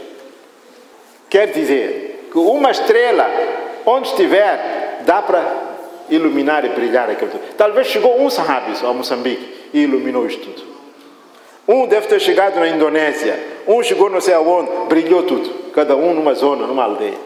Quer 1.29 1.49
dizer 1.49 2.29
que 2.31 2.39
uma 2.39 2.71
estrela, 2.71 3.29
onde 3.87 4.09
estiver, 4.09 5.03
dá 5.05 5.23
para 5.23 5.73
iluminar 6.11 6.65
e 6.65 6.69
brilhar 6.71 7.09
aquilo 7.11 7.31
tudo. 7.31 7.43
Talvez 7.57 7.87
chegou 7.87 8.21
um 8.21 8.29
sahabi 8.29 8.73
a 8.83 8.93
Moçambique 8.93 9.71
e 9.73 9.83
iluminou 9.83 10.27
isto 10.27 10.47
tudo. 10.47 10.73
Um 11.67 11.87
deve 11.87 12.09
ter 12.09 12.21
chegado 12.21 12.59
na 12.59 12.69
Indonésia, 12.69 13.39
um 13.67 13.83
chegou 13.83 14.11
não 14.11 14.21
sei 14.21 14.35
aonde, 14.35 14.71
brilhou 14.89 15.23
tudo. 15.23 15.71
Cada 15.73 15.97
um 15.97 16.13
numa 16.13 16.35
zona, 16.35 16.67
numa 16.67 16.83
aldeia. 16.83 17.19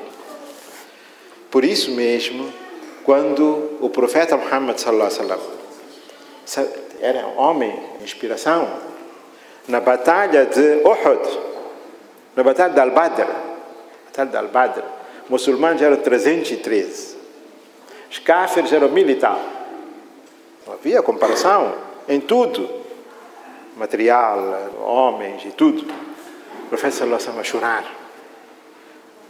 Por 1.50 1.64
isso 1.64 1.90
mesmo, 1.92 2.52
quando 3.02 3.78
o 3.80 3.88
profeta 3.88 4.36
Muhammad 4.36 4.78
sallallahu 4.78 5.10
alaihi 5.10 5.40
wasallam 6.44 6.70
era 7.00 7.26
homem, 7.36 7.72
inspiração, 8.02 8.68
na 9.68 9.80
batalha 9.80 10.46
de 10.46 10.82
Uhud, 10.84 11.38
na 12.36 12.42
batalha 12.42 12.72
de 12.72 12.80
Al-Badr, 12.80 13.26
batalha 14.06 14.30
de 14.30 14.36
Al-Badr, 14.36 14.82
muçulmanos 15.28 15.82
eram 15.82 15.96
313, 15.96 17.16
os 18.10 18.18
cáfiros 18.18 18.72
eram 18.72 18.88
militar. 18.88 19.38
Não 20.66 20.74
havia 20.74 21.02
comparação 21.02 21.74
em 22.08 22.20
tudo, 22.20 22.68
material, 23.76 24.38
homens 24.84 25.44
e 25.44 25.50
tudo. 25.50 25.84
O 26.64 26.68
profeta 26.68 26.96
sallallahu 26.96 27.40
a 27.40 27.44
chorar, 27.44 27.84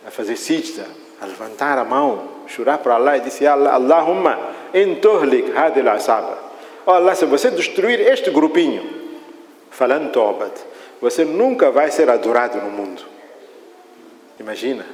a 0.06 0.10
fazer 0.10 0.36
sijda, 0.36 0.86
a 1.20 1.26
levantar 1.26 1.78
a 1.78 1.84
mão, 1.84 2.28
chorar 2.46 2.78
para 2.78 2.94
Allah 2.94 3.16
e 3.18 3.20
disse: 3.20 3.46
Allah, 3.46 3.74
Allahumma 3.74 4.38
entohlik 4.72 5.52
hadil 5.52 5.88
asaba. 5.88 6.38
Oh 6.86 6.92
Allah, 6.92 7.14
se 7.14 7.26
você 7.26 7.50
destruir 7.50 8.00
este 8.00 8.30
grupinho, 8.30 8.95
falando 9.76 10.10
tobat, 10.10 10.52
você 11.00 11.24
nunca 11.24 11.70
vai 11.70 11.90
ser 11.90 12.08
adorado 12.08 12.58
no 12.58 12.70
mundo. 12.70 13.02
Imagina. 14.40 14.86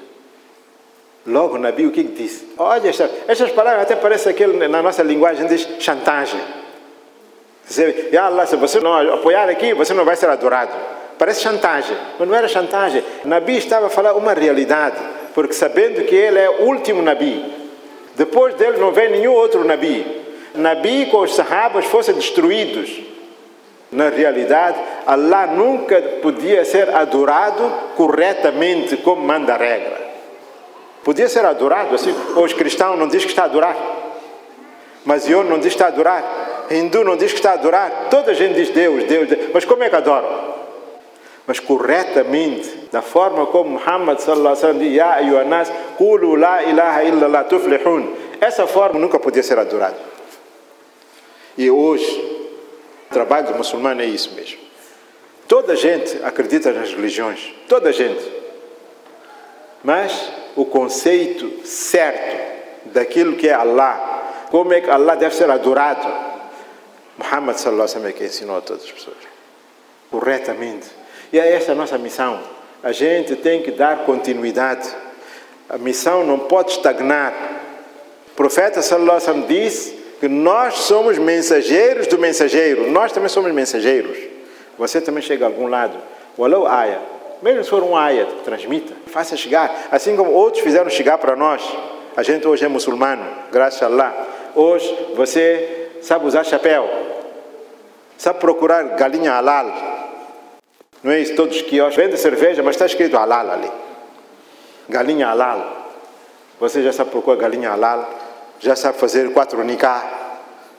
Logo, 1.24 1.56
Nabi, 1.56 1.86
o 1.86 1.92
que 1.92 2.02
disse? 2.02 2.52
Olha, 2.58 2.88
estas, 2.88 3.08
estas 3.28 3.52
palavras 3.52 3.82
até 3.82 3.94
parecem 3.94 4.32
aquele, 4.32 4.66
na 4.66 4.82
nossa 4.82 5.04
linguagem, 5.04 5.46
diz 5.46 5.68
chantagem. 5.78 6.40
Dizer, 7.66 8.08
Ya 8.12 8.26
Allah, 8.26 8.44
se 8.44 8.56
você 8.56 8.80
não 8.80 9.14
apoiar 9.14 9.48
aqui, 9.48 9.72
você 9.72 9.94
não 9.94 10.04
vai 10.04 10.16
ser 10.16 10.28
adorado. 10.28 10.72
Parece 11.16 11.42
chantagem, 11.42 11.96
mas 12.18 12.28
não 12.28 12.34
era 12.34 12.48
chantagem. 12.48 13.04
Nabi 13.24 13.56
estava 13.58 13.86
a 13.86 13.90
falar 13.90 14.14
uma 14.14 14.32
realidade 14.34 14.98
porque 15.32 15.54
sabendo 15.54 16.04
que 16.04 16.14
ele 16.14 16.40
é 16.40 16.50
o 16.50 16.64
último 16.64 17.02
Nabi, 17.02 17.44
depois 18.16 18.54
dele 18.56 18.78
não 18.78 18.90
vem 18.90 19.12
nenhum 19.12 19.32
outro 19.32 19.64
Nabi. 19.64 20.04
Nabi 20.56 21.06
com 21.06 21.20
os 21.20 21.36
Sahabas 21.36 21.84
fossem 21.84 22.14
destruídos. 22.14 23.11
Na 23.92 24.08
realidade, 24.08 24.78
Allah 25.06 25.46
nunca 25.48 26.00
podia 26.22 26.64
ser 26.64 26.94
adorado 26.94 27.70
corretamente 27.94 28.96
como 28.96 29.22
manda 29.22 29.54
a 29.54 29.58
regra. 29.58 30.00
Podia 31.04 31.28
ser 31.28 31.44
adorado 31.44 31.94
assim. 31.94 32.14
Os 32.36 32.52
cristãos 32.54 32.98
não 32.98 33.06
dizem 33.06 33.26
que 33.26 33.32
está 33.32 33.42
a 33.42 33.46
adorar. 33.46 33.76
Mas 35.04 35.28
eu 35.28 35.44
não 35.44 35.58
diz 35.58 35.68
que 35.68 35.74
está 35.74 35.86
a 35.86 35.88
adorar. 35.88 36.24
Hindu 36.70 37.04
não 37.04 37.16
diz 37.16 37.32
que 37.32 37.38
está 37.38 37.50
a 37.50 37.54
adorar. 37.54 38.08
Toda 38.08 38.30
a 38.30 38.34
gente 38.34 38.54
diz 38.54 38.70
Deus, 38.70 39.04
Deus, 39.04 39.28
Deus. 39.28 39.50
Mas 39.52 39.64
como 39.64 39.82
é 39.82 39.90
que 39.90 39.96
adoram? 39.96 40.52
mas 41.46 41.58
corretamente, 41.58 42.88
da 42.92 43.02
forma 43.02 43.46
como 43.46 43.70
Muhammad 43.70 44.18
sallallahu 44.18 44.56
alaihi 44.56 44.64
wasallam 44.64 44.78
diz, 44.78 44.92
Ya 44.94 45.12
ayyuhanas, 45.14 45.72
qulu 45.98 46.36
la 46.36 46.62
ilaha 46.62 47.04
illallah 47.04 47.44
tuflihun. 47.44 48.14
Essa 48.40 48.66
forma 48.66 48.98
nunca 48.98 49.18
podia 49.18 49.42
ser 49.42 49.58
adorada. 49.58 49.96
E 51.58 51.70
hoje, 51.70 52.31
trabalho 53.12 53.48
do 53.48 53.54
muçulmano 53.54 54.02
é 54.02 54.06
isso 54.06 54.32
mesmo. 54.34 54.58
Toda 55.46 55.76
gente 55.76 56.18
acredita 56.24 56.72
nas 56.72 56.92
religiões, 56.92 57.54
toda 57.68 57.92
gente. 57.92 58.42
Mas 59.84 60.30
o 60.56 60.64
conceito 60.64 61.66
certo 61.66 62.90
daquilo 62.92 63.36
que 63.36 63.48
é 63.48 63.52
Allah, 63.52 64.46
como 64.50 64.72
é 64.72 64.80
que 64.80 64.90
Allah 64.90 65.14
deve 65.14 65.34
ser 65.34 65.50
adorado, 65.50 66.06
Muhammad 67.18 67.56
sallallahu 67.56 67.88
alaihi 67.88 67.96
wasallam 67.96 68.08
é 68.08 68.12
que 68.12 68.24
ensinou 68.24 68.56
a 68.56 68.60
todas 68.60 68.84
as 68.84 68.90
pessoas. 68.90 69.16
Corretamente 70.10 71.02
e 71.32 71.38
é 71.38 71.54
essa 71.54 71.72
a 71.72 71.74
nossa 71.74 71.96
missão. 71.96 72.40
A 72.82 72.92
gente 72.92 73.36
tem 73.36 73.62
que 73.62 73.70
dar 73.70 74.04
continuidade. 74.04 74.88
A 75.68 75.78
missão 75.78 76.24
não 76.24 76.38
pode 76.40 76.72
estagnar. 76.72 77.32
O 78.32 78.34
profeta 78.34 78.82
sallallahu 78.82 79.16
alaihi 79.16 79.28
wasallam 79.28 79.48
diz 79.48 79.94
que 80.22 80.28
nós 80.28 80.74
somos 80.74 81.18
mensageiros 81.18 82.06
do 82.06 82.16
mensageiro. 82.16 82.88
Nós 82.92 83.10
também 83.10 83.28
somos 83.28 83.50
mensageiros. 83.50 84.16
Você 84.78 85.00
também 85.00 85.20
chega 85.20 85.44
a 85.44 85.48
algum 85.48 85.66
lado. 85.66 85.98
Walau 86.38 86.64
aya. 86.64 87.00
Mesmo 87.42 87.64
se 87.64 87.70
for 87.70 87.82
um 87.82 87.96
aya, 87.96 88.28
transmita. 88.44 88.94
Faça 89.06 89.36
chegar. 89.36 89.88
Assim 89.90 90.14
como 90.14 90.30
outros 90.30 90.62
fizeram 90.62 90.88
chegar 90.88 91.18
para 91.18 91.34
nós. 91.34 91.60
A 92.16 92.22
gente 92.22 92.46
hoje 92.46 92.64
é 92.64 92.68
muçulmano, 92.68 93.26
graças 93.50 93.82
a 93.82 93.86
Allah. 93.86 94.14
Hoje 94.54 94.96
você 95.16 95.88
sabe 96.00 96.24
usar 96.24 96.44
chapéu. 96.44 96.88
Sabe 98.16 98.38
procurar 98.38 98.84
galinha 98.94 99.32
halal 99.32 99.72
não 101.02 101.10
é 101.10 101.18
isso? 101.18 101.34
Todos 101.34 101.60
que 101.62 101.82
vendem 101.90 102.16
cerveja, 102.16 102.62
mas 102.62 102.76
está 102.76 102.86
escrito 102.86 103.16
halal 103.16 103.50
ali. 103.50 103.68
Galinha 104.88 105.26
halal. 105.26 105.88
Você 106.60 106.80
já 106.80 106.92
sabe 106.92 107.10
procurar 107.10 107.40
galinha 107.40 107.70
halal, 107.70 108.08
já 108.62 108.76
sabe 108.76 108.96
fazer 108.98 109.32
quatro 109.32 109.62
nikah, 109.64 110.08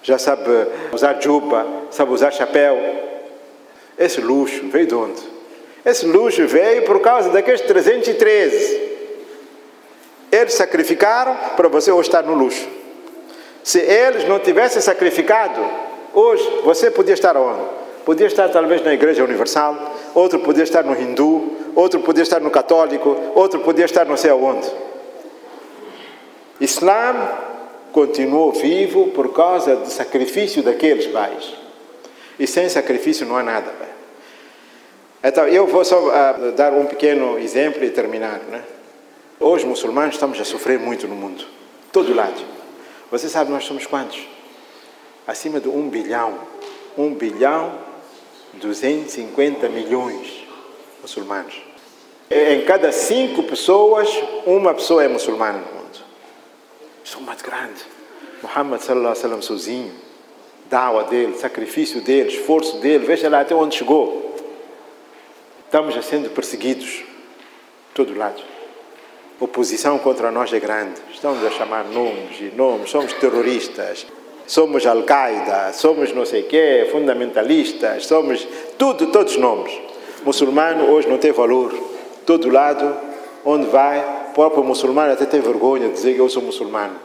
já 0.01 0.17
sabe 0.17 0.49
usar 0.91 1.21
juba, 1.21 1.67
sabe 1.91 2.11
usar 2.11 2.31
chapéu. 2.31 2.77
Esse 3.97 4.21
luxo 4.21 4.69
veio 4.69 4.87
de 4.87 4.95
onde? 4.95 5.21
Esse 5.85 6.05
luxo 6.05 6.47
veio 6.47 6.83
por 6.83 7.01
causa 7.01 7.29
daqueles 7.29 7.61
313. 7.61 8.93
Eles 10.31 10.53
sacrificaram 10.53 11.35
para 11.57 11.67
você 11.67 11.91
hoje 11.91 12.07
estar 12.07 12.23
no 12.23 12.33
luxo. 12.33 12.67
Se 13.63 13.79
eles 13.79 14.27
não 14.27 14.39
tivessem 14.39 14.81
sacrificado, 14.81 15.61
hoje 16.13 16.61
você 16.63 16.89
podia 16.89 17.13
estar 17.13 17.35
onde? 17.35 17.63
Podia 18.05 18.27
estar 18.27 18.49
talvez 18.49 18.83
na 18.83 18.93
Igreja 18.93 19.23
Universal, 19.23 19.77
outro 20.15 20.39
podia 20.39 20.63
estar 20.63 20.83
no 20.83 20.99
Hindu, 20.99 21.57
outro 21.75 21.99
podia 21.99 22.23
estar 22.23 22.39
no 22.39 22.49
Católico, 22.49 23.15
outro 23.35 23.59
podia 23.59 23.85
estar 23.85 24.05
não 24.05 24.17
sei 24.17 24.31
aonde. 24.31 24.69
Islã 26.59 27.52
continuou 27.93 28.51
vivo 28.51 29.07
por 29.09 29.31
causa 29.31 29.75
do 29.75 29.89
sacrifício 29.89 30.63
daqueles 30.63 31.07
pais. 31.07 31.53
E 32.39 32.47
sem 32.47 32.67
sacrifício 32.67 33.25
não 33.25 33.37
há 33.37 33.43
nada. 33.43 33.71
Então, 35.23 35.47
eu 35.47 35.65
vou 35.67 35.85
só 35.85 35.99
uh, 35.99 36.51
dar 36.51 36.73
um 36.73 36.85
pequeno 36.85 37.39
exemplo 37.39 37.85
e 37.85 37.89
terminar. 37.91 38.39
Né? 38.39 38.61
Hoje, 39.39 39.65
muçulmanos, 39.65 40.15
estamos 40.15 40.41
a 40.41 40.43
sofrer 40.43 40.77
muito 40.79 41.07
no 41.07 41.15
mundo, 41.15 41.45
todo 41.91 42.13
lado. 42.13 42.41
Você 43.09 43.29
sabe, 43.29 43.51
nós 43.51 43.63
somos 43.63 43.85
quantos? 43.85 44.27
Acima 45.25 45.61
de 45.61 45.69
um 45.69 45.87
bilhão. 45.87 46.37
Um 46.97 47.13
bilhão, 47.13 47.79
250 48.55 49.69
milhões 49.69 50.45
muçulmanos. 51.01 51.61
Em 52.29 52.65
cada 52.65 52.91
cinco 52.91 53.43
pessoas, 53.43 54.09
uma 54.45 54.73
pessoa 54.73 55.03
é 55.03 55.07
muçulmana. 55.07 55.82
Isso 57.03 57.17
é 57.19 57.49
grande. 57.49 57.81
Muhammad 58.41 58.81
sallallahu 58.81 59.11
alaihi 59.11 59.23
wasallam 59.23 59.41
sozinho, 59.41 59.91
dawa 60.69 61.03
dele, 61.03 61.37
sacrifício 61.37 62.01
dele, 62.01 62.29
esforço 62.29 62.77
dele, 62.77 63.05
veja 63.05 63.29
lá 63.29 63.41
até 63.41 63.53
onde 63.55 63.75
chegou. 63.75 64.35
Estamos 65.65 65.95
já 65.95 66.01
sendo 66.01 66.29
perseguidos, 66.29 67.03
todo 67.93 68.17
lado. 68.17 68.41
Oposição 69.39 69.97
contra 69.97 70.31
nós 70.31 70.53
é 70.53 70.59
grande. 70.59 71.01
Estamos 71.11 71.43
a 71.43 71.51
chamar 71.51 71.85
nomes 71.85 72.39
e 72.39 72.55
nomes. 72.55 72.89
Somos 72.89 73.11
terroristas, 73.13 74.05
somos 74.45 74.85
Al-Qaeda, 74.85 75.73
somos 75.73 76.13
não 76.13 76.25
sei 76.25 76.43
quê, 76.43 76.87
fundamentalistas, 76.91 78.05
somos 78.05 78.47
tudo, 78.77 79.07
todos 79.07 79.35
nomes. 79.37 79.73
Muçulmano 80.23 80.91
hoje 80.91 81.09
não 81.09 81.17
tem 81.17 81.31
valor. 81.31 81.73
Todo 82.25 82.49
lado, 82.49 82.95
onde 83.43 83.67
vai, 83.67 84.22
próprio 84.34 84.64
muçulmano 84.64 85.12
até 85.12 85.24
tem 85.24 85.40
vergonha 85.40 85.88
de 85.88 85.94
dizer 85.94 86.14
que 86.14 86.20
eu 86.20 86.28
sou 86.28 86.42
muçulmano. 86.42 86.96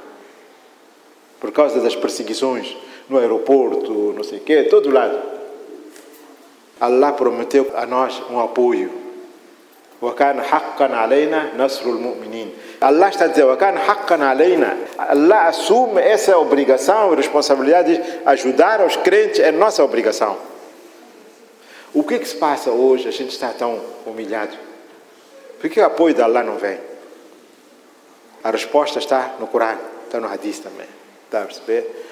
Por 1.39 1.51
causa 1.51 1.79
das 1.79 1.95
perseguições 1.95 2.75
no 3.09 3.17
aeroporto, 3.17 4.13
não 4.15 4.23
sei 4.23 4.39
o 4.39 4.41
quê, 4.41 4.63
todo 4.63 4.91
lado. 4.91 5.19
Allah 6.79 7.11
prometeu 7.13 7.71
a 7.75 7.85
nós 7.85 8.21
um 8.29 8.39
apoio. 8.39 9.03
وكان 10.03 10.41
حقا 10.41 10.95
علينا 10.95 11.51
نصر 11.57 11.85
المؤمنين 11.85 12.49
Allah 12.81 13.09
está 13.09 13.27
dizendo, 13.27 13.53
وكان 13.53 13.79
حقا 13.79 14.15
علينا 14.15 14.77
Allah 14.99 15.47
assume 15.47 16.01
essa 16.01 16.37
obrigação 16.37 17.13
e 17.13 17.15
responsabilidade 17.15 17.95
de 17.95 18.03
ajudar 18.25 18.85
os 18.85 18.97
crentes, 18.97 19.39
é 19.39 19.51
nossa 19.51 19.81
obrigação. 19.81 20.35
O 21.93 22.03
que, 22.03 22.19
que 22.19 22.27
se 22.27 22.35
passa 22.35 22.71
hoje? 22.71 23.07
A 23.07 23.11
gente 23.11 23.29
está 23.29 23.49
tão 23.49 23.79
humilhado. 24.05 24.57
Por 25.61 25.69
que 25.69 25.79
o 25.79 25.85
apoio 25.85 26.13
de 26.13 26.21
Allah 26.21 26.43
não 26.43 26.57
vem? 26.57 26.77
A 28.42 28.50
resposta 28.50 28.98
está 28.98 29.34
no 29.38 29.46
Corão, 29.46 29.78
está 30.04 30.20
no 30.20 30.28
Hadith 30.28 30.62
também. 30.62 30.86
Está 31.24 31.42
a 31.42 31.44
perceber? 31.44 32.06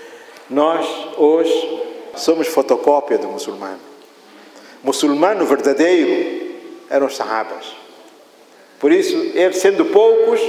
Nós, 0.51 0.87
hoje, 1.17 1.83
somos 2.17 2.47
fotocópia 2.49 3.19
do 3.19 3.29
muçulmano. 3.29 3.81
Muçulmano 4.83 5.45
verdadeiro 5.47 6.55
eram 6.89 7.07
os 7.07 7.17
sahabas. 7.17 7.75
Por 8.79 8.93
isso, 8.93 9.17
eles 9.35 9.57
sendo 9.57 9.87
poucos, 9.87 10.41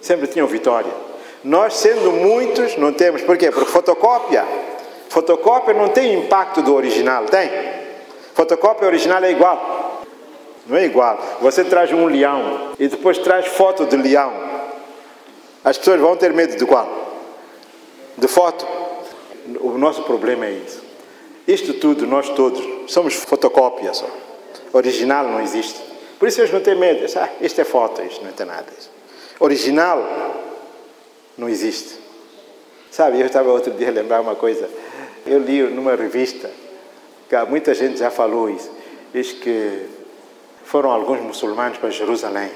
sempre 0.00 0.26
tinham 0.26 0.46
vitória. 0.46 0.90
Nós, 1.44 1.74
sendo 1.74 2.10
muitos, 2.10 2.76
não 2.76 2.92
temos. 2.92 3.22
Por 3.22 3.36
quê? 3.36 3.50
Porque 3.50 3.70
fotocópia, 3.70 4.44
fotocópia 5.08 5.74
não 5.74 5.88
tem 5.88 6.14
impacto 6.14 6.62
do 6.62 6.74
original, 6.74 7.26
tem? 7.26 7.50
Fotocópia 8.34 8.86
original 8.86 9.22
é 9.22 9.30
igual. 9.30 10.02
Não 10.66 10.76
é 10.76 10.84
igual. 10.84 11.18
Você 11.40 11.64
traz 11.64 11.92
um 11.92 12.06
leão 12.06 12.72
e 12.78 12.88
depois 12.88 13.18
traz 13.18 13.46
foto 13.46 13.84
de 13.86 13.96
leão. 13.96 14.49
As 15.64 15.76
pessoas 15.76 16.00
vão 16.00 16.16
ter 16.16 16.32
medo 16.32 16.56
de 16.56 16.64
qual? 16.64 16.88
De 18.16 18.26
foto. 18.28 18.66
O 19.60 19.76
nosso 19.76 20.02
problema 20.02 20.46
é 20.46 20.52
isso. 20.52 20.82
Isto 21.46 21.74
tudo, 21.74 22.06
nós 22.06 22.28
todos, 22.30 22.92
somos 22.92 23.14
fotocópia 23.14 23.92
só. 23.92 24.08
Original 24.72 25.24
não 25.24 25.40
existe. 25.40 25.80
Por 26.18 26.28
isso 26.28 26.40
eles 26.40 26.52
não 26.52 26.60
têm 26.60 26.76
medo. 26.76 27.06
Ah, 27.18 27.28
isto 27.40 27.60
é 27.60 27.64
foto, 27.64 28.02
isto 28.02 28.24
não 28.24 28.32
tem 28.32 28.46
nada. 28.46 28.66
Original 29.38 30.06
não 31.36 31.48
existe. 31.48 31.98
Sabe, 32.90 33.20
eu 33.20 33.26
estava 33.26 33.50
outro 33.50 33.72
dia 33.72 33.88
a 33.88 33.92
lembrar 33.92 34.20
uma 34.20 34.34
coisa. 34.34 34.68
Eu 35.26 35.38
li 35.38 35.62
numa 35.62 35.94
revista 35.94 36.50
que 37.28 37.36
muita 37.48 37.74
gente 37.74 37.98
já 37.98 38.10
falou 38.10 38.50
isso. 38.50 38.70
Diz 39.12 39.32
que 39.32 39.86
foram 40.64 40.90
alguns 40.90 41.20
muçulmanos 41.20 41.78
para 41.78 41.90
Jerusalém. 41.90 42.50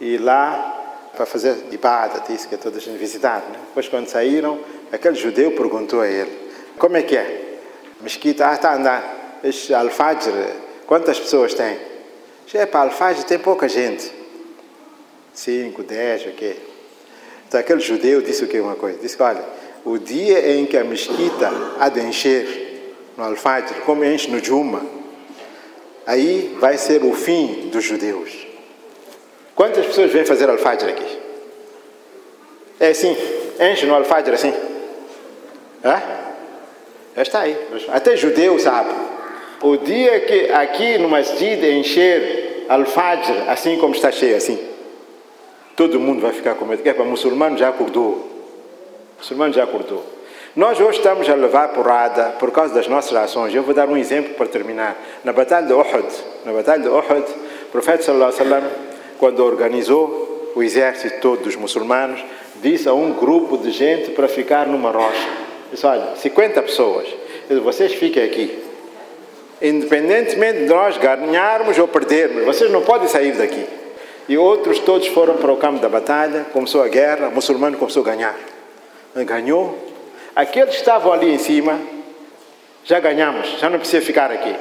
E 0.00 0.18
lá, 0.18 0.81
para 1.14 1.26
fazer 1.26 1.56
ibada, 1.70 2.22
disse 2.26 2.48
que 2.48 2.56
toda 2.56 2.78
a 2.78 2.80
gente. 2.80 2.98
Né? 2.98 3.42
Depois, 3.68 3.88
quando 3.88 4.08
saíram, 4.08 4.58
aquele 4.90 5.14
judeu 5.14 5.52
perguntou 5.52 6.00
a 6.00 6.08
ele: 6.08 6.30
Como 6.78 6.96
é 6.96 7.02
que 7.02 7.16
é? 7.16 7.58
Mesquita, 8.00 8.48
ah, 8.48 8.54
está 8.54 8.70
a 8.70 8.76
andar. 8.76 9.40
Este 9.44 9.74
Al-Fajr, 9.74 10.32
quantas 10.86 11.18
pessoas 11.18 11.54
tem? 11.54 11.78
É 12.54 12.66
para 12.66 12.80
Al-Fajr 12.80 13.24
tem 13.24 13.38
pouca 13.38 13.68
gente. 13.68 14.12
Cinco, 15.32 15.82
dez, 15.82 16.26
o 16.26 16.32
quê? 16.32 16.56
Então, 17.48 17.58
aquele 17.58 17.80
judeu 17.80 18.20
disse 18.20 18.44
o 18.44 18.48
quê? 18.48 18.60
Uma 18.60 18.76
coisa: 18.76 18.98
Disse 18.98 19.20
olha, 19.22 19.44
o 19.84 19.98
dia 19.98 20.54
em 20.54 20.66
que 20.66 20.76
a 20.76 20.84
mesquita 20.84 21.50
há 21.78 21.88
de 21.88 22.00
encher 22.00 22.94
no 23.16 23.24
Al-Fajr, 23.24 23.82
como 23.84 24.04
enche 24.04 24.30
no 24.30 24.42
Juma, 24.42 24.84
aí 26.06 26.56
vai 26.60 26.76
ser 26.76 27.04
o 27.04 27.12
fim 27.12 27.68
dos 27.70 27.84
judeus. 27.84 28.51
Quantas 29.54 29.86
pessoas 29.86 30.10
vêm 30.10 30.24
fazer 30.24 30.48
Al-Fajr 30.48 30.88
aqui? 30.88 31.18
É 32.80 32.88
assim, 32.88 33.16
enche 33.60 33.86
no 33.86 33.94
Al-Fajr 33.94 34.34
assim. 34.34 34.52
Hã? 35.84 36.02
Já 37.14 37.22
está 37.22 37.40
aí. 37.40 37.56
Até 37.88 38.16
judeu 38.16 38.58
sabe. 38.58 38.90
O 39.60 39.76
dia 39.76 40.20
que 40.20 40.50
aqui 40.50 40.98
no 40.98 41.08
Masjid 41.08 41.62
encher 41.64 42.66
Al-Fajr, 42.68 43.48
assim 43.48 43.76
como 43.78 43.94
está 43.94 44.10
cheio, 44.10 44.36
assim, 44.36 44.58
todo 45.76 46.00
mundo 46.00 46.22
vai 46.22 46.32
ficar 46.32 46.54
com 46.54 46.64
medo. 46.64 46.82
Para 46.82 47.04
muçulmano 47.04 47.56
já 47.56 47.68
acordou. 47.68 48.28
muçulmano 49.18 49.52
já 49.52 49.64
acordou. 49.64 50.04
Nós 50.54 50.78
hoje 50.78 50.98
estamos 50.98 51.28
a 51.30 51.34
levar 51.34 51.68
porrada 51.68 52.34
por 52.38 52.50
causa 52.50 52.74
das 52.74 52.86
nossas 52.86 53.16
ações. 53.16 53.54
Eu 53.54 53.62
vou 53.62 53.74
dar 53.74 53.88
um 53.88 53.96
exemplo 53.96 54.34
para 54.34 54.46
terminar. 54.46 54.96
Na 55.24 55.32
Batalha 55.32 55.66
de 55.66 55.72
Uhud, 55.72 56.06
na 56.44 56.52
Batalha 56.52 56.82
de 56.82 56.88
Uhud, 56.88 57.24
o 57.62 57.70
profeta 57.72 58.02
sallallahu 58.02 58.34
alaihi 58.34 58.50
wasallam, 58.50 58.70
quando 59.22 59.38
organizou 59.44 60.50
o 60.56 60.64
exército 60.64 61.20
todo 61.20 61.44
dos 61.44 61.54
muçulmanos, 61.54 62.20
disse 62.60 62.88
a 62.88 62.92
um 62.92 63.12
grupo 63.12 63.56
de 63.56 63.70
gente 63.70 64.10
para 64.10 64.26
ficar 64.26 64.66
numa 64.66 64.90
rocha. 64.90 65.28
Disse, 65.70 65.86
olha, 65.86 66.16
50 66.16 66.60
pessoas. 66.60 67.06
Disse, 67.48 67.60
vocês 67.60 67.94
fiquem 67.94 68.24
aqui. 68.24 68.58
Independentemente 69.62 70.64
de 70.64 70.64
nós 70.64 70.98
ganharmos 70.98 71.78
ou 71.78 71.86
perdermos, 71.86 72.44
vocês 72.44 72.68
não 72.68 72.82
podem 72.82 73.06
sair 73.06 73.30
daqui. 73.34 73.64
E 74.28 74.36
outros 74.36 74.80
todos 74.80 75.06
foram 75.06 75.36
para 75.36 75.52
o 75.52 75.56
campo 75.56 75.78
da 75.78 75.88
batalha, 75.88 76.46
começou 76.52 76.82
a 76.82 76.88
guerra, 76.88 77.28
o 77.28 77.32
muçulmano 77.32 77.78
começou 77.78 78.02
a 78.02 78.06
ganhar. 78.06 78.36
Ganhou. 79.14 79.78
Aqueles 80.34 80.70
que 80.70 80.80
estavam 80.80 81.12
ali 81.12 81.32
em 81.32 81.38
cima, 81.38 81.78
já 82.84 82.98
ganhamos, 82.98 83.46
já 83.60 83.70
não 83.70 83.78
precisa 83.78 84.04
ficar 84.04 84.32
aqui. 84.32 84.52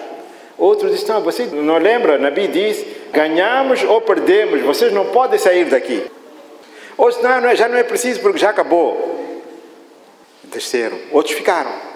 Outros 0.58 0.92
disseram, 0.92 1.16
não, 1.16 1.22
você 1.24 1.46
não 1.46 1.78
lembra? 1.78 2.18
Nabi 2.18 2.48
diz, 2.48 2.86
ganhamos 3.12 3.84
ou 3.84 4.02
perdemos, 4.02 4.62
vocês 4.62 4.92
não 4.92 5.06
podem 5.08 5.40
sair 5.40 5.66
daqui. 5.66 6.06
Outros, 6.98 7.22
não, 7.24 7.42
não, 7.42 7.56
já 7.56 7.68
não 7.68 7.78
é 7.78 7.84
preciso 7.84 8.20
porque 8.20 8.38
já 8.38 8.50
acabou. 8.50 9.42
Desceram, 10.44 10.98
outros 11.12 11.36
ficaram. 11.36 11.91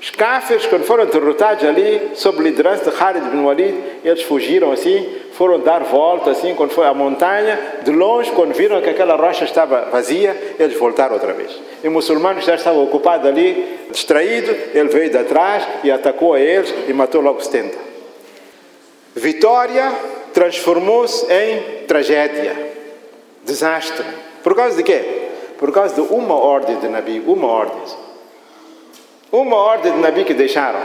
Os 0.00 0.10
cáfirs, 0.10 0.66
quando 0.66 0.84
foram 0.84 1.06
derrotados 1.06 1.64
ali, 1.64 2.10
sob 2.14 2.42
liderança 2.42 2.90
de 2.90 2.96
Khalid 2.96 3.30
bin 3.30 3.42
Walid, 3.42 3.74
eles 4.04 4.22
fugiram 4.22 4.70
assim, 4.70 5.06
foram 5.32 5.58
dar 5.58 5.82
volta 5.82 6.30
assim, 6.30 6.54
quando 6.54 6.72
foi 6.72 6.86
à 6.86 6.92
montanha, 6.92 7.58
de 7.82 7.90
longe, 7.90 8.30
quando 8.32 8.52
viram 8.52 8.82
que 8.82 8.90
aquela 8.90 9.16
rocha 9.16 9.44
estava 9.44 9.88
vazia, 9.90 10.54
eles 10.58 10.78
voltaram 10.78 11.14
outra 11.14 11.32
vez. 11.32 11.58
E 11.82 11.88
o 11.88 11.90
muçulmano 11.90 12.40
já 12.40 12.54
estava 12.54 12.78
ocupado 12.78 13.26
ali, 13.26 13.86
distraído, 13.90 14.54
ele 14.74 14.88
veio 14.88 15.10
de 15.10 15.24
trás 15.24 15.66
e 15.82 15.90
atacou 15.90 16.34
a 16.34 16.40
eles 16.40 16.72
e 16.86 16.92
matou 16.92 17.22
logo 17.22 17.40
70. 17.40 17.76
Vitória 19.14 19.92
transformou-se 20.34 21.24
em 21.32 21.84
tragédia, 21.86 22.74
desastre. 23.44 24.04
Por 24.42 24.54
causa 24.54 24.76
de 24.76 24.82
quê? 24.82 25.28
Por 25.56 25.72
causa 25.72 25.94
de 25.94 26.00
uma 26.00 26.34
ordem 26.34 26.78
de 26.78 26.88
Nabi, 26.88 27.22
uma 27.26 27.46
ordem. 27.46 28.03
Uma 29.34 29.56
ordem 29.56 29.90
de 29.90 29.98
Nabi 29.98 30.22
que 30.22 30.32
deixaram. 30.32 30.78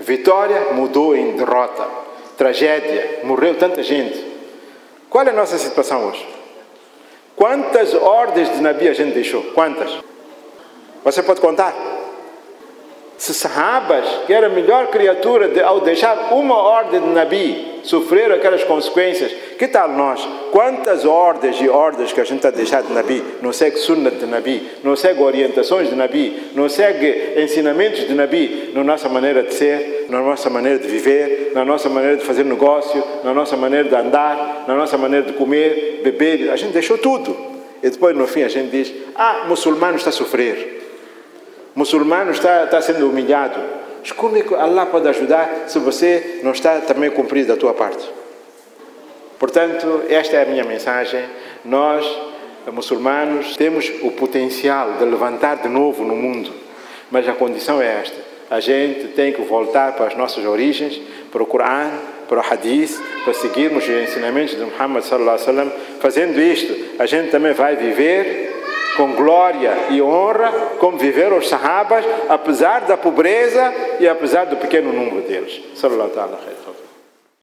Vitória 0.00 0.72
mudou 0.72 1.14
em 1.14 1.36
derrota. 1.36 1.86
Tragédia, 2.36 3.20
morreu 3.22 3.54
tanta 3.54 3.84
gente. 3.84 4.20
Qual 5.08 5.24
é 5.24 5.30
a 5.30 5.32
nossa 5.32 5.56
situação 5.56 6.08
hoje? 6.08 6.26
Quantas 7.36 7.94
ordens 7.94 8.52
de 8.52 8.60
Nabi 8.60 8.88
a 8.88 8.92
gente 8.92 9.14
deixou? 9.14 9.44
Quantas? 9.54 9.96
Você 11.04 11.22
pode 11.22 11.40
contar? 11.40 11.72
Se 13.16 13.32
sahabas, 13.32 14.06
que 14.26 14.32
era 14.32 14.48
a 14.48 14.50
melhor 14.50 14.88
criatura, 14.88 15.46
de, 15.46 15.62
ao 15.62 15.82
deixar 15.82 16.32
uma 16.34 16.56
ordem 16.56 17.00
de 17.00 17.10
Nabi, 17.10 17.69
sofreram 17.82 18.34
aquelas 18.34 18.64
consequências, 18.64 19.32
que 19.58 19.68
tal 19.68 19.88
nós? 19.90 20.26
Quantas 20.52 21.04
ordens 21.04 21.60
e 21.60 21.68
ordens 21.68 22.12
que 22.12 22.20
a 22.20 22.24
gente 22.24 22.38
está 22.38 22.50
deixando 22.50 22.88
de 22.88 22.92
Nabi? 22.92 23.24
Não 23.42 23.52
segue 23.52 23.76
sunnah 23.78 24.10
de 24.10 24.26
Nabi, 24.26 24.70
não 24.82 24.96
segue 24.96 25.22
orientações 25.22 25.88
de 25.88 25.94
Nabi, 25.94 26.50
não 26.54 26.68
segue 26.68 27.34
ensinamentos 27.40 28.06
de 28.06 28.14
Nabi 28.14 28.70
na 28.74 28.82
nossa 28.82 29.08
maneira 29.08 29.42
de 29.42 29.54
ser, 29.54 30.06
na 30.08 30.20
nossa 30.20 30.50
maneira 30.50 30.78
de 30.78 30.88
viver, 30.88 31.52
na 31.54 31.64
nossa 31.64 31.88
maneira 31.88 32.16
de 32.16 32.24
fazer 32.24 32.44
negócio, 32.44 33.02
na 33.22 33.32
nossa 33.32 33.56
maneira 33.56 33.88
de 33.88 33.94
andar, 33.94 34.64
na 34.66 34.74
nossa 34.74 34.98
maneira 34.98 35.26
de 35.26 35.32
comer, 35.34 36.00
beber. 36.02 36.50
A 36.50 36.56
gente 36.56 36.72
deixou 36.72 36.98
tudo. 36.98 37.36
E 37.82 37.88
depois, 37.88 38.16
no 38.16 38.26
fim, 38.26 38.42
a 38.42 38.48
gente 38.48 38.70
diz: 38.70 38.92
Ah, 39.14 39.44
muçulmano 39.48 39.96
está 39.96 40.10
a 40.10 40.12
sofrer. 40.12 40.80
Muçulmano 41.74 42.32
está, 42.32 42.64
está 42.64 42.80
sendo 42.80 43.08
humilhado. 43.08 43.79
É 44.02 44.42
que 44.42 44.54
Allah 44.54 44.86
pode 44.86 45.08
ajudar 45.08 45.64
se 45.68 45.78
você 45.78 46.40
não 46.42 46.52
está 46.52 46.80
também 46.80 47.10
cumprido 47.10 47.52
a 47.52 47.56
tua 47.56 47.74
parte? 47.74 48.08
Portanto, 49.38 50.02
esta 50.08 50.36
é 50.36 50.42
a 50.42 50.46
minha 50.46 50.64
mensagem. 50.64 51.24
Nós, 51.64 52.06
muçulmanos, 52.72 53.56
temos 53.56 53.90
o 54.02 54.10
potencial 54.10 54.92
de 54.98 55.04
levantar 55.04 55.56
de 55.56 55.68
novo 55.68 56.04
no 56.04 56.14
mundo, 56.14 56.52
mas 57.10 57.28
a 57.28 57.32
condição 57.32 57.80
é 57.80 58.00
esta: 58.00 58.18
a 58.50 58.60
gente 58.60 59.08
tem 59.08 59.32
que 59.32 59.42
voltar 59.42 59.92
para 59.92 60.06
as 60.06 60.16
nossas 60.16 60.44
origens, 60.44 61.00
para 61.30 61.42
o 61.42 61.46
Coran, 61.46 61.90
para 62.28 62.38
o 62.38 62.44
Hadith, 62.52 63.00
para 63.24 63.34
seguirmos 63.34 63.84
os 63.84 63.90
ensinamentos 63.90 64.56
de 64.56 64.64
Muhammad. 64.64 65.04
Fazendo 66.00 66.40
isto, 66.40 66.74
a 66.98 67.06
gente 67.06 67.30
também 67.30 67.52
vai 67.52 67.76
viver 67.76 68.50
com 68.96 69.12
glória 69.12 69.72
e 69.90 70.00
honra, 70.02 70.52
como 70.78 70.98
viveram 70.98 71.38
os 71.38 71.48
sahabas, 71.48 72.04
apesar 72.28 72.80
da 72.82 72.96
pobreza 72.96 73.72
e 73.98 74.08
apesar 74.08 74.44
do 74.46 74.56
pequeno 74.56 74.92
número 74.92 75.22
deles. 75.22 75.60
Sallallahu 75.74 76.10
alaihi. 76.18 76.59